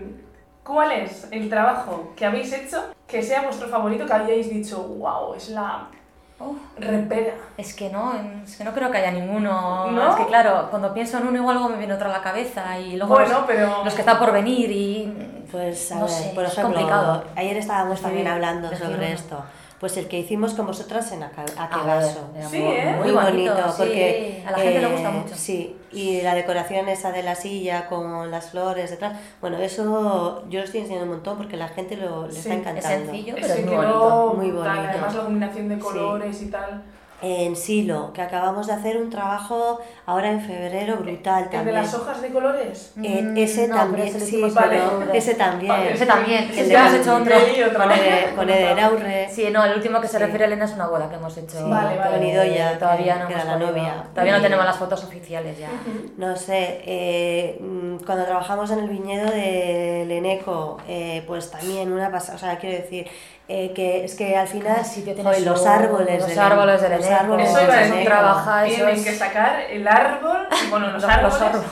cuál 0.63 0.91
es 0.93 1.27
el 1.31 1.49
trabajo 1.49 2.13
que 2.15 2.25
habéis 2.25 2.51
hecho 2.53 2.85
que 3.07 3.21
sea 3.21 3.41
vuestro 3.43 3.67
favorito, 3.67 4.05
que 4.05 4.13
hayáis 4.13 4.49
dicho, 4.49 4.81
wow, 4.83 5.33
es 5.35 5.49
la 5.49 5.87
Uf, 6.37 6.57
repera? 6.77 7.33
es 7.57 7.73
que 7.73 7.89
no, 7.89 8.11
es 8.43 8.57
que 8.57 8.63
no 8.65 8.73
creo 8.73 8.91
que 8.91 8.97
haya 8.97 9.11
ninguno. 9.11 9.89
¿No? 9.91 10.09
Es 10.11 10.15
que 10.17 10.25
claro, 10.27 10.67
cuando 10.69 10.93
pienso 10.93 11.17
en 11.17 11.27
uno 11.27 11.37
igual 11.37 11.55
algo 11.57 11.69
me 11.69 11.77
viene 11.77 11.93
otro 11.93 12.09
a 12.09 12.11
la 12.11 12.21
cabeza 12.21 12.77
y 12.77 12.97
luego 12.97 13.13
Bueno, 13.13 13.29
los, 13.33 13.43
pero... 13.47 13.83
los 13.85 13.93
que 13.93 14.01
están 14.01 14.19
por 14.19 14.31
venir 14.33 14.69
y... 14.69 15.45
Pues 15.51 15.91
a 15.93 15.95
No 15.95 16.01
ver, 16.01 16.09
sé, 16.09 16.31
por 16.35 16.43
es 16.43 16.51
ejemplo, 16.51 16.75
complicado. 16.75 17.23
ayer 17.35 17.55
estábamos 17.57 18.01
también 18.01 18.27
hablando 18.27 18.69
sobre 18.75 18.95
uno. 18.95 19.03
esto. 19.03 19.43
Pues 19.79 19.97
el 19.97 20.07
que 20.07 20.17
hicimos 20.19 20.53
con 20.53 20.67
vosotras 20.67 21.11
en 21.11 21.23
Akebaso. 21.23 22.29
era 22.35 22.49
Sí, 22.49 22.59
muy, 22.59 22.73
¿eh? 22.75 22.95
Muy 22.97 23.11
bonito, 23.11 23.55
sí, 23.67 23.73
porque 23.77 24.43
a 24.47 24.51
la 24.51 24.57
gente 24.57 24.79
le 24.79 24.87
eh, 24.87 24.91
gusta 24.91 25.11
mucho. 25.11 25.35
Sí, 25.35 25.75
y 25.91 26.21
la 26.21 26.33
decoración 26.33 26.87
esa 26.87 27.11
de 27.11 27.23
la 27.23 27.35
silla 27.35 27.87
con 27.87 28.31
las 28.31 28.51
flores 28.51 28.89
detrás. 28.89 29.19
Bueno, 29.41 29.57
eso 29.57 30.47
yo 30.49 30.59
lo 30.59 30.65
estoy 30.65 30.81
enseñando 30.81 31.05
un 31.07 31.11
montón 31.17 31.37
porque 31.37 31.57
la 31.57 31.67
gente 31.67 31.97
lo, 31.97 32.27
le 32.27 32.31
Sí, 32.33 32.39
está 32.39 32.53
es 32.53 32.59
encantando. 32.59 32.87
Es 32.87 33.05
sencillo, 33.05 33.35
pero 33.35 33.53
es 33.53 33.65
muy 33.65 33.75
bonito. 33.75 34.33
Muy 34.37 34.51
bonito. 34.51 34.69
Además 34.89 35.15
la 35.15 35.23
combinación 35.23 35.69
de 35.69 35.79
colores 35.79 36.41
y 36.41 36.45
tal. 36.47 36.83
En 37.27 37.55
Silo, 37.55 38.11
que 38.13 38.21
acabamos 38.21 38.67
de 38.67 38.73
hacer 38.73 38.97
un 38.97 39.09
trabajo 39.09 39.79
ahora 40.05 40.29
en 40.29 40.41
febrero 40.41 40.97
brutal 40.97 41.45
¿El 41.45 41.49
también. 41.49 41.65
de 41.65 41.81
las 41.81 41.93
hojas 41.95 42.21
de 42.21 42.29
colores? 42.29 42.93
Eh, 43.01 43.21
Mm, 43.23 43.37
ese 43.37 43.67
no, 43.67 43.75
también, 43.75 44.07
ese 44.09 44.19
sí, 44.19 44.41
Vale. 44.41 44.53
también. 44.53 44.99
Vale. 44.99 45.17
Ese 45.17 46.05
también, 46.05 46.43
El 46.43 46.51
ese 46.51 46.63
de 46.65 46.69
ya 46.69 46.79
hemos 46.87 46.93
hecho 47.01 47.15
otro. 47.15 47.79
Con. 47.79 47.91
Ede- 47.91 48.35
con 48.35 48.49
Ederaurre. 48.49 49.27
Sí, 49.31 49.47
no, 49.51 49.65
el 49.65 49.73
último 49.75 49.99
que 50.01 50.07
se 50.07 50.17
Sí. 50.17 50.23
refiere 50.23 50.43
a 50.43 50.47
Elena 50.47 50.65
es 50.65 50.73
una 50.73 50.85
boda 50.87 51.09
que 51.09 51.15
hemos 51.15 51.35
hecho. 51.35 51.67
Vale, 51.67 51.97
vale. 51.97 52.11
que 52.11 52.17
Con 52.17 52.27
Idoia, 52.27 52.77
Todavía 52.77 53.13
que- 53.15 53.19
no 53.21 53.27
que 53.27 53.33
hemos 53.33 53.45
la 53.45 53.57
novia. 53.57 54.03
Todavía 54.13 54.37
no 54.37 54.41
tenemos 54.43 54.65
las 54.65 54.75
fotos 54.77 55.03
oficiales 55.03 55.57
ya. 55.57 55.69
No 56.17 56.35
sé, 56.35 56.81
eh, 56.85 57.59
cuando 58.05 58.25
trabajamos 58.25 58.69
en 58.71 58.79
el 58.79 58.89
viñedo 58.89 59.31
del 59.31 60.11
Eneco, 60.11 60.77
eh, 60.87 61.23
pues 61.25 61.49
también 61.49 61.91
una 61.91 62.11
pasada, 62.11 62.35
o 62.35 62.39
sea, 62.39 62.57
quiero 62.59 62.75
decir, 62.77 63.07
eh, 63.47 63.73
que 63.73 64.05
es 64.05 64.15
que 64.15 64.35
al 64.35 64.47
final, 64.47 64.73
Cada 64.73 64.83
sitio 64.83 65.13
tiene 65.13 65.29
joder, 65.29 65.43
los 65.45 65.65
árboles 65.65 66.19
los 66.19 66.27
del 66.29 66.39
árboles 66.39 66.81
del 66.81 66.91
los 66.93 67.05
Eneco. 67.05 67.21
árboles 67.21 67.49
Eso 67.49 67.61
iba 67.63 67.73
a 67.73 67.77
decir, 67.77 67.93
Eneco. 67.93 68.09
trabaja, 68.09 68.65
eso 68.65 68.75
Tienen 68.85 69.03
que 69.03 69.11
sacar 69.15 69.59
el 69.61 69.87
árbol, 69.87 70.47
bueno, 70.71 70.87
los 70.91 70.93
Los- 71.03 71.11
árboles, 71.11 71.33
los 71.33 71.41
árboles. 71.41 71.67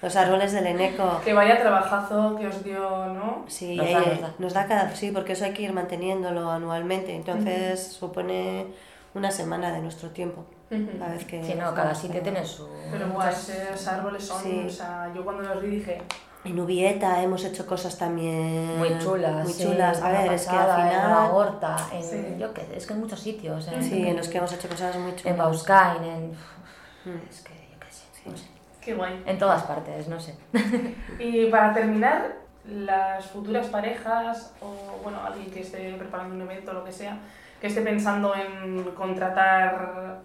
Los 0.00 0.14
árboles 0.16 0.52
del 0.52 0.66
Eneco. 0.68 1.20
que 1.24 1.32
vaya 1.32 1.58
trabajazo 1.60 2.36
que 2.38 2.46
os 2.46 2.62
dio, 2.62 3.06
¿no? 3.06 3.44
Sí, 3.48 3.74
Nos 3.74 3.86
ahí, 3.86 3.94
da, 3.94 4.00
eh, 4.00 4.06
nos 4.12 4.20
da. 4.20 4.34
nos 4.38 4.52
da 4.54 4.66
cada, 4.66 4.94
sí, 4.94 5.10
porque 5.10 5.32
eso 5.32 5.44
hay 5.44 5.52
que 5.54 5.62
ir 5.62 5.72
manteniéndolo 5.72 6.50
anualmente, 6.50 7.14
entonces 7.16 7.82
supone 7.98 8.66
una 9.14 9.30
semana 9.32 9.72
de 9.72 9.80
nuestro 9.80 10.10
tiempo. 10.10 10.44
Ujú. 10.70 10.98
Cada 11.00 11.12
vez 11.14 11.24
que 11.24 11.42
Sí, 11.42 11.54
no, 11.54 11.74
cada 11.74 11.94
sitio 11.94 12.20
tiene 12.20 12.44
su... 12.44 12.68
Pero 12.92 13.08
guay, 13.08 13.30
esos 13.30 13.88
árboles 13.88 14.22
son, 14.22 14.42
Sí. 14.42 14.64
o 14.68 14.70
sea, 14.70 15.10
yo 15.14 15.24
cuando 15.24 15.42
los 15.42 15.62
vi 15.62 15.68
dije, 15.70 16.02
En 16.44 16.58
Ubieta 16.60 17.22
hemos 17.22 17.44
hecho 17.44 17.66
cosas 17.66 17.98
también 17.98 18.78
Muy 18.78 18.96
chulas, 18.98 19.44
Muy 19.44 19.52
sí, 19.52 19.64
chulas. 19.64 20.00
A 20.00 20.08
una 20.08 20.22
ver, 20.22 20.32
es 20.32 20.42
que 20.42 20.48
pasada, 20.56 20.74
al 20.76 20.80
En 20.82 20.88
final. 20.92 21.10
la 21.10 21.32
Horta, 21.32 21.76
en, 21.92 22.02
Sí. 22.02 22.36
yo 22.38 22.54
qué 22.54 22.60
sé, 22.62 22.76
es 22.76 22.86
que 22.86 22.92
en 22.94 23.00
muchos 23.00 23.20
sitios. 23.20 23.68
En, 23.68 23.82
Sí, 23.82 24.06
en 24.08 24.16
los 24.16 24.28
que 24.28 24.38
hemos 24.38 24.52
hecho 24.52 24.68
cosas 24.68 24.96
muy 24.96 25.10
chulas. 25.12 25.26
En 25.26 25.36
Bauscain, 25.36 26.04
en... 26.04 26.30
Mm. 26.30 27.28
Es 27.28 27.40
que, 27.42 27.52
yo 27.72 27.78
qué 27.80 27.92
sé, 27.92 28.04
no 28.30 28.36
sé. 28.36 28.46
qué 28.80 28.94
guay. 28.94 29.22
En 29.26 29.38
todas 29.38 29.62
partes, 29.64 30.08
no 30.08 30.18
sé. 30.20 30.34
Y 31.18 31.46
para 31.46 31.74
terminar, 31.74 32.36
las 32.64 33.26
futuras 33.26 33.66
parejas 33.66 34.52
o, 34.60 35.00
bueno, 35.02 35.18
alguien 35.24 35.50
que 35.50 35.60
esté 35.60 35.92
preparando 35.94 36.34
un 36.36 36.42
evento 36.42 36.70
o 36.70 36.74
lo 36.74 36.84
que 36.84 36.92
sea, 36.92 37.18
que 37.60 37.66
esté 37.66 37.80
pensando 37.82 38.34
en 38.34 38.84
contratar 38.94 40.20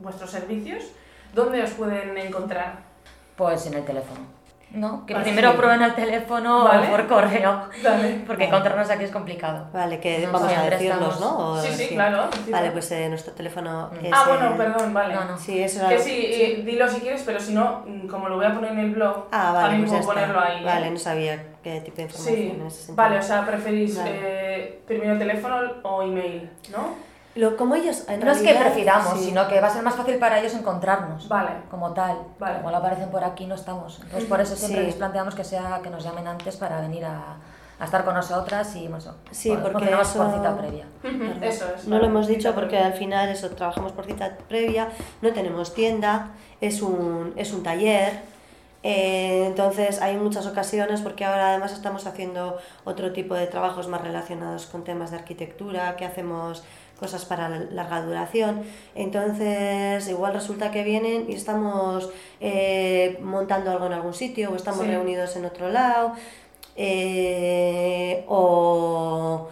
vuestros 0.00 0.30
servicios, 0.30 0.84
¿dónde 1.34 1.62
os 1.62 1.70
pueden 1.70 2.16
encontrar? 2.16 2.78
Pues 3.36 3.66
en 3.66 3.74
el 3.74 3.84
teléfono. 3.84 4.20
No, 4.70 5.06
que 5.06 5.14
primero 5.16 5.52
sí. 5.52 5.56
prueben 5.56 5.80
el 5.82 5.94
teléfono 5.94 6.64
Vale. 6.64 6.88
o 6.88 6.90
por 6.90 7.06
correo, 7.06 7.62
Dale. 7.82 8.08
porque 8.26 8.44
Vale. 8.44 8.44
encontrarnos 8.44 8.90
aquí 8.90 9.04
es 9.04 9.10
complicado. 9.10 9.66
Vale, 9.72 9.98
que 9.98 10.18
No, 10.26 10.32
vamos 10.32 10.52
a 10.52 10.62
decirlos, 10.68 11.14
estamos- 11.14 11.20
¿no? 11.20 11.38
O- 11.52 11.60
Sí, 11.62 11.72
sí, 11.72 11.88
claro. 11.94 12.28
Vale, 12.50 12.70
pues 12.72 12.90
eh, 12.92 13.08
nuestro 13.08 13.32
teléfono 13.32 13.90
Mm. 13.92 14.04
es. 14.04 14.12
Ah, 14.14 14.24
eh, 14.26 14.28
bueno, 14.28 14.56
perdón, 14.58 14.92
vale. 14.92 15.14
No, 15.14 15.24
no. 15.24 15.38
Sí, 15.38 15.62
eso 15.62 15.80
era 15.80 15.88
Que 15.88 15.98
sí, 16.00 16.10
eh, 16.14 16.62
dilo 16.66 16.86
si 16.88 17.00
quieres, 17.00 17.22
pero 17.24 17.40
si 17.40 17.54
no, 17.54 17.82
mm, 17.86 18.08
como 18.08 18.28
lo 18.28 18.36
voy 18.36 18.44
a 18.44 18.52
poner 18.54 18.72
en 18.72 18.78
el 18.80 18.90
blog, 18.90 19.24
Ah, 19.32 19.52
vale, 19.52 19.68
también 19.68 19.80
pues 19.88 19.92
ya 19.92 20.06
puedo 20.06 20.18
está. 20.20 20.32
ponerlo 20.32 20.40
ahí. 20.40 20.62
¿eh? 20.62 20.66
Vale, 20.66 20.90
no 20.90 20.98
sabía 20.98 21.42
qué 21.62 21.80
tipo 21.80 21.96
de 21.96 22.02
información 22.02 22.36
Sí, 22.36 22.50
en 22.60 22.66
ese 22.66 22.76
sentido. 22.76 22.96
vale, 22.96 23.18
o 23.18 23.22
sea, 23.22 23.46
preferís 23.46 23.96
Vale. 23.96 24.10
eh, 24.22 24.82
primero 24.86 25.18
teléfono 25.18 25.56
o 25.82 26.02
email, 26.02 26.50
¿no? 26.70 27.07
Lo, 27.38 27.56
como 27.56 27.74
ellos. 27.76 28.04
en 28.08 28.20
No 28.20 28.32
es 28.32 28.38
que 28.38 28.44
realidad, 28.52 28.64
prefiramos, 28.72 29.18
sí. 29.18 29.24
sino 29.26 29.46
que 29.48 29.60
va 29.60 29.68
a 29.68 29.70
ser 29.70 29.82
más 29.82 29.94
fácil 29.94 30.18
para 30.18 30.40
ellos 30.40 30.54
encontrarnos. 30.54 31.28
Vale. 31.28 31.50
Como 31.70 31.92
tal. 31.92 32.16
Vale. 32.38 32.56
Como 32.58 32.70
lo 32.70 32.76
aparecen 32.78 33.10
por 33.10 33.22
aquí, 33.22 33.46
no 33.46 33.54
estamos. 33.54 34.00
Entonces, 34.02 34.28
por 34.28 34.40
eso 34.40 34.56
siempre 34.56 34.80
Sí. 34.80 34.86
les 34.86 34.94
planteamos 34.96 35.34
que 35.34 35.44
sea 35.44 35.80
que 35.82 35.90
nos 35.90 36.02
llamen 36.02 36.26
antes 36.26 36.56
para 36.56 36.80
venir 36.80 37.04
a, 37.04 37.36
a 37.80 37.84
estar 37.84 38.04
con 38.04 38.14
nosotras 38.14 38.74
y 38.74 38.88
bueno, 38.88 39.04
Sí, 39.30 39.50
por- 39.50 39.60
porque 39.72 39.72
funcionamos 39.86 40.08
por 40.08 40.26
eso- 40.26 40.36
cita 40.36 40.56
previa. 40.58 40.84
Ujú, 41.04 41.44
Eso 41.44 41.64
es. 41.76 41.86
No 41.86 41.98
lo 41.98 42.06
hemos 42.06 42.26
dicho 42.26 42.52
porque 42.54 42.76
al 42.78 42.94
final 42.94 43.28
eso 43.28 43.50
trabajamos 43.50 43.92
por 43.92 44.04
cita 44.06 44.36
previa, 44.48 44.88
no 45.22 45.32
tenemos 45.32 45.74
tienda, 45.74 46.30
es 46.60 46.82
un, 46.82 47.32
es 47.36 47.52
un 47.52 47.62
taller. 47.62 48.36
eh, 48.84 49.44
entonces 49.46 50.00
hay 50.00 50.16
muchas 50.16 50.46
ocasiones 50.46 51.00
porque 51.00 51.24
ahora 51.24 51.48
además 51.50 51.72
estamos 51.72 52.06
haciendo 52.06 52.58
otro 52.84 53.12
tipo 53.12 53.34
de 53.34 53.48
trabajos 53.48 53.88
más 53.88 54.00
relacionados 54.02 54.66
con 54.66 54.84
temas 54.84 55.10
de 55.10 55.16
arquitectura, 55.18 55.96
que 55.96 56.04
hacemos 56.04 56.62
cosas 56.98 57.24
para 57.24 57.48
larga 57.48 58.02
duración. 58.02 58.62
Entonces 58.94 60.08
igual 60.08 60.32
resulta 60.34 60.70
que 60.70 60.82
vienen 60.84 61.26
y 61.28 61.34
estamos 61.34 62.10
eh, 62.40 63.18
montando 63.22 63.70
algo 63.70 63.86
en 63.86 63.92
algún 63.92 64.14
sitio 64.14 64.50
o 64.50 64.56
estamos 64.56 64.80
Sí. 64.84 64.90
reunidos 64.90 65.36
en 65.36 65.44
otro 65.46 65.68
lado. 65.70 66.12
eh, 66.80 68.24
o, 68.28 69.48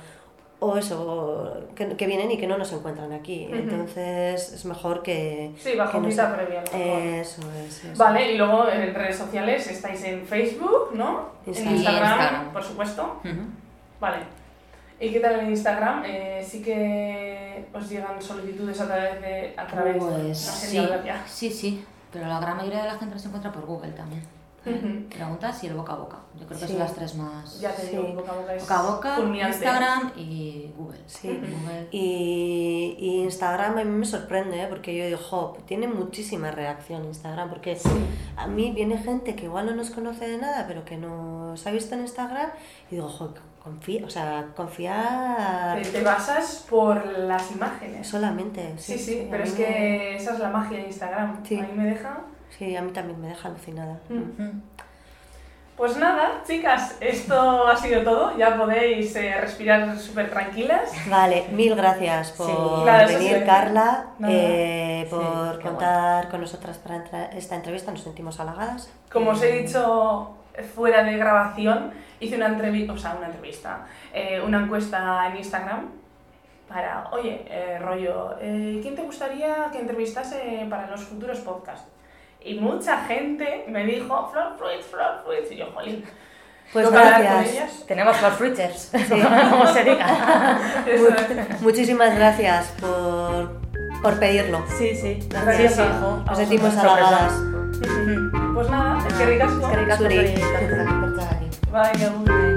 o 0.61 0.76
eso, 0.76 1.54
que, 1.74 1.96
que 1.96 2.06
vienen 2.06 2.30
y 2.30 2.38
que 2.38 2.46
no 2.46 2.56
nos 2.56 2.72
encuentran 2.72 3.12
aquí. 3.12 3.48
Entonces 3.50 4.52
es 4.52 4.64
mejor 4.64 5.02
que... 5.02 5.52
Sí, 5.59 5.74
bajo 5.76 6.00
que 6.00 6.06
nos- 6.06 6.14
previa. 6.14 6.62
mejor. 6.62 7.02
Eso 7.02 7.42
es. 7.66 7.85
eso. 7.85 7.98
Vale, 7.98 8.32
y 8.32 8.37
luego 8.38 8.68
en 8.68 8.94
redes 8.94 9.16
sociales 9.16 9.66
estáis 9.66 10.02
en 10.04 10.24
Facebook, 10.26 10.90
¿no? 10.94 11.30
Instagram. 11.46 11.72
En 11.74 11.78
Instagram, 11.78 12.12
Instagram. 12.20 12.52
por 12.52 12.62
supuesto. 12.64 13.16
Vale. 14.00 14.18
¿Y 14.98 15.11
qué 15.12 15.20
tal 15.20 15.40
en 15.40 15.50
Instagram? 15.50 16.02
Eh, 16.06 16.44
sí 16.46 16.62
que 16.62 17.66
os 17.72 17.88
llegan 17.88 18.20
solicitudes 18.20 18.80
a 18.80 18.87
través 18.87 19.20
de... 19.20 19.54
A 19.56 19.66
través 19.66 19.96
Pues 19.98 20.38
sé 20.38 20.80
ni 20.80 20.87
sí, 20.87 20.90
sí, 21.26 21.50
sí. 21.50 21.85
Pero 22.12 22.26
la 22.28 22.40
gran 22.40 22.56
mayoría 22.56 22.82
de 22.82 22.88
la 22.88 22.98
gente 22.98 23.18
se 23.18 23.26
encuentra 23.26 23.52
por 23.52 23.66
Google 23.66 23.92
también. 23.92 24.22
Preguntas 25.11 25.62
y 25.62 25.68
el 25.68 25.74
boca 25.74 25.92
a 25.92 25.96
boca. 25.96 26.16
Yo 26.35 26.44
creo 26.44 26.59
que 26.59 26.66
Sí. 26.66 26.72
son 26.72 26.80
las 26.80 26.94
tres 26.94 27.14
más. 27.14 27.61
Ya 27.61 27.72
te 27.72 27.82
Sí. 27.82 27.88
digo, 27.96 28.14
boca 28.14 28.32
a 28.32 28.35
boca 28.37 28.54
es 28.54 28.62
Boca 28.62 28.80
a 28.80 28.82
boca, 28.90 29.14
fulminante. 29.16 29.56
Instagram 29.59 30.12
y 30.16 30.72
Google. 30.76 30.98
Sí. 31.06 31.28
Google. 31.28 31.87
Y, 31.92 32.96
y 32.98 33.22
Instagram 33.22 33.78
a 33.78 33.85
mí 33.85 33.90
me 33.90 34.04
sorprende, 34.06 34.61
¿eh? 34.62 34.66
porque 34.68 34.96
yo 34.96 35.04
digo, 35.06 35.18
jo, 35.18 35.56
tiene 35.66 35.87
muchísima 35.87 36.50
reacción 36.50 37.04
Instagram, 37.04 37.48
porque 37.50 37.78
a 38.37 38.46
mí 38.48 38.72
viene 38.72 38.98
gente 38.98 39.37
que 39.37 39.44
igual 39.44 39.66
no 39.66 39.74
nos 39.76 39.90
conoce 39.90 40.26
de 40.26 40.38
nada, 40.38 40.64
pero 40.66 40.85
que 40.85 40.96
nos 40.96 41.64
ha 41.64 41.70
visto 41.70 41.94
en 41.94 42.00
Instagram, 42.00 42.50
y 42.90 42.96
digo, 42.96 43.09
jo, 43.09 43.35
confía, 43.66 44.07
o 44.07 44.11
sea, 44.11 44.46
confiar 44.55 45.83
Te, 45.83 45.88
te 45.90 46.02
basas 46.05 46.64
por 46.70 47.05
las 47.18 47.50
imágenes. 47.50 48.07
solamente. 48.07 48.74
Sí, 48.79 48.96
sí, 48.96 49.24
a 49.26 49.31
pero 49.31 49.42
es 49.42 49.50
me- 49.52 49.57
que 49.64 50.16
esa 50.16 50.35
es 50.35 50.38
la 50.38 50.50
magia 50.50 50.79
de 50.79 50.85
Instagram. 50.87 51.44
Sí. 51.44 51.59
A 51.59 51.62
mí 51.62 51.72
me 51.74 51.85
deja... 51.87 52.20
Sí, 52.57 52.76
a 52.76 52.81
mí 52.83 52.92
también 52.92 53.20
me 53.20 53.26
deja 53.29 53.48
alucinada. 53.48 53.98
Pues 55.76 55.94
nada, 55.98 56.42
chicas, 56.46 56.96
esto 57.00 57.66
ha 57.66 57.76
sido 57.76 58.02
todo. 58.02 58.38
Ya 58.38 58.57
podéis 58.57 59.14
eh, 59.16 59.35
respirar 59.38 59.98
súper 59.98 60.31
tranquilas. 60.31 60.90
Vale, 61.11 61.48
mil 61.52 61.74
gracias 61.74 62.31
por 62.33 62.46
Sí. 62.46 62.83
Claro, 62.85 63.09
venir, 63.09 63.38
sí. 63.40 63.44
Carla, 63.44 64.05
eh, 64.26 65.07
Sí, 65.07 65.14
por 65.14 65.61
contar 65.61 66.31
con 66.31 66.40
nosotras 66.40 66.79
para 66.79 67.26
esta 67.33 67.57
entrevista, 67.57 67.90
nos 67.90 68.00
sentimos 68.00 68.40
halagadas. 68.40 68.88
Como 69.12 69.33
os 69.33 69.42
he 69.42 69.52
dicho 69.64 70.35
fuera 70.75 71.03
de 71.05 71.16
grabación, 71.16 71.92
hice 72.21 72.37
una 72.37 72.47
entrevista, 72.47 72.92
o 72.92 72.99
sea, 72.99 73.14
una 73.16 73.27
entrevista, 73.27 73.87
eh, 74.12 74.40
una 74.45 74.59
encuesta 74.62 75.27
en 75.29 75.37
Instagram 75.37 75.88
para, 76.69 77.09
oye, 77.12 77.47
eh, 77.49 77.79
rollo, 77.79 78.37
eh, 78.40 78.81
¿quién 78.83 78.95
te 78.97 79.03
gustaría 79.03 79.69
que 79.71 79.79
entrevistase 79.81 80.66
para 80.69 80.87
los 80.88 81.05
futuros 81.05 81.38
podcasts? 81.40 81.88
Y 82.40 82.55
mucha 82.61 82.99
gente 83.05 83.64
me 83.69 83.85
dijo, 83.85 84.29
Flor 84.33 84.57
Fruits, 84.57 84.87
Flor 84.87 85.23
Fruits, 85.25 85.51
y 85.53 85.57
yo, 85.57 85.66
jolín. 85.75 86.05
Pues 86.73 86.90
gracias. 86.90 87.85
Tenemos 87.87 88.21
los 88.21 88.35
fruiters, 88.35 88.92
como 89.51 89.66
se 89.66 89.85
diga. 89.85 90.59
Muchísimas 91.61 92.16
gracias 92.16 92.75
por, 92.81 93.61
por 94.03 94.19
pedirlo. 94.19 94.64
Sí, 94.77 94.95
sí. 94.95 95.19
Gracias, 95.29 95.75
Sí, 95.75 95.83
sí. 95.83 95.88
hijo. 95.88 96.23
Nos 96.27 96.38
sentimos 96.38 96.73
Sorpresa. 96.75 96.95
halagadas. 96.97 97.56
Pues 97.78 98.70
nada, 98.70 99.06
eskerrik 99.06 99.42
asko. 99.42 99.60
Eskerrik 99.60 99.90
asko. 99.90 100.04
Eskerrik 100.04 100.28
asko. 100.28 100.46
Eskerrik 100.46 100.80
asko. 100.80 101.06
Eskerrik 101.06 102.02
asko. 102.02 102.56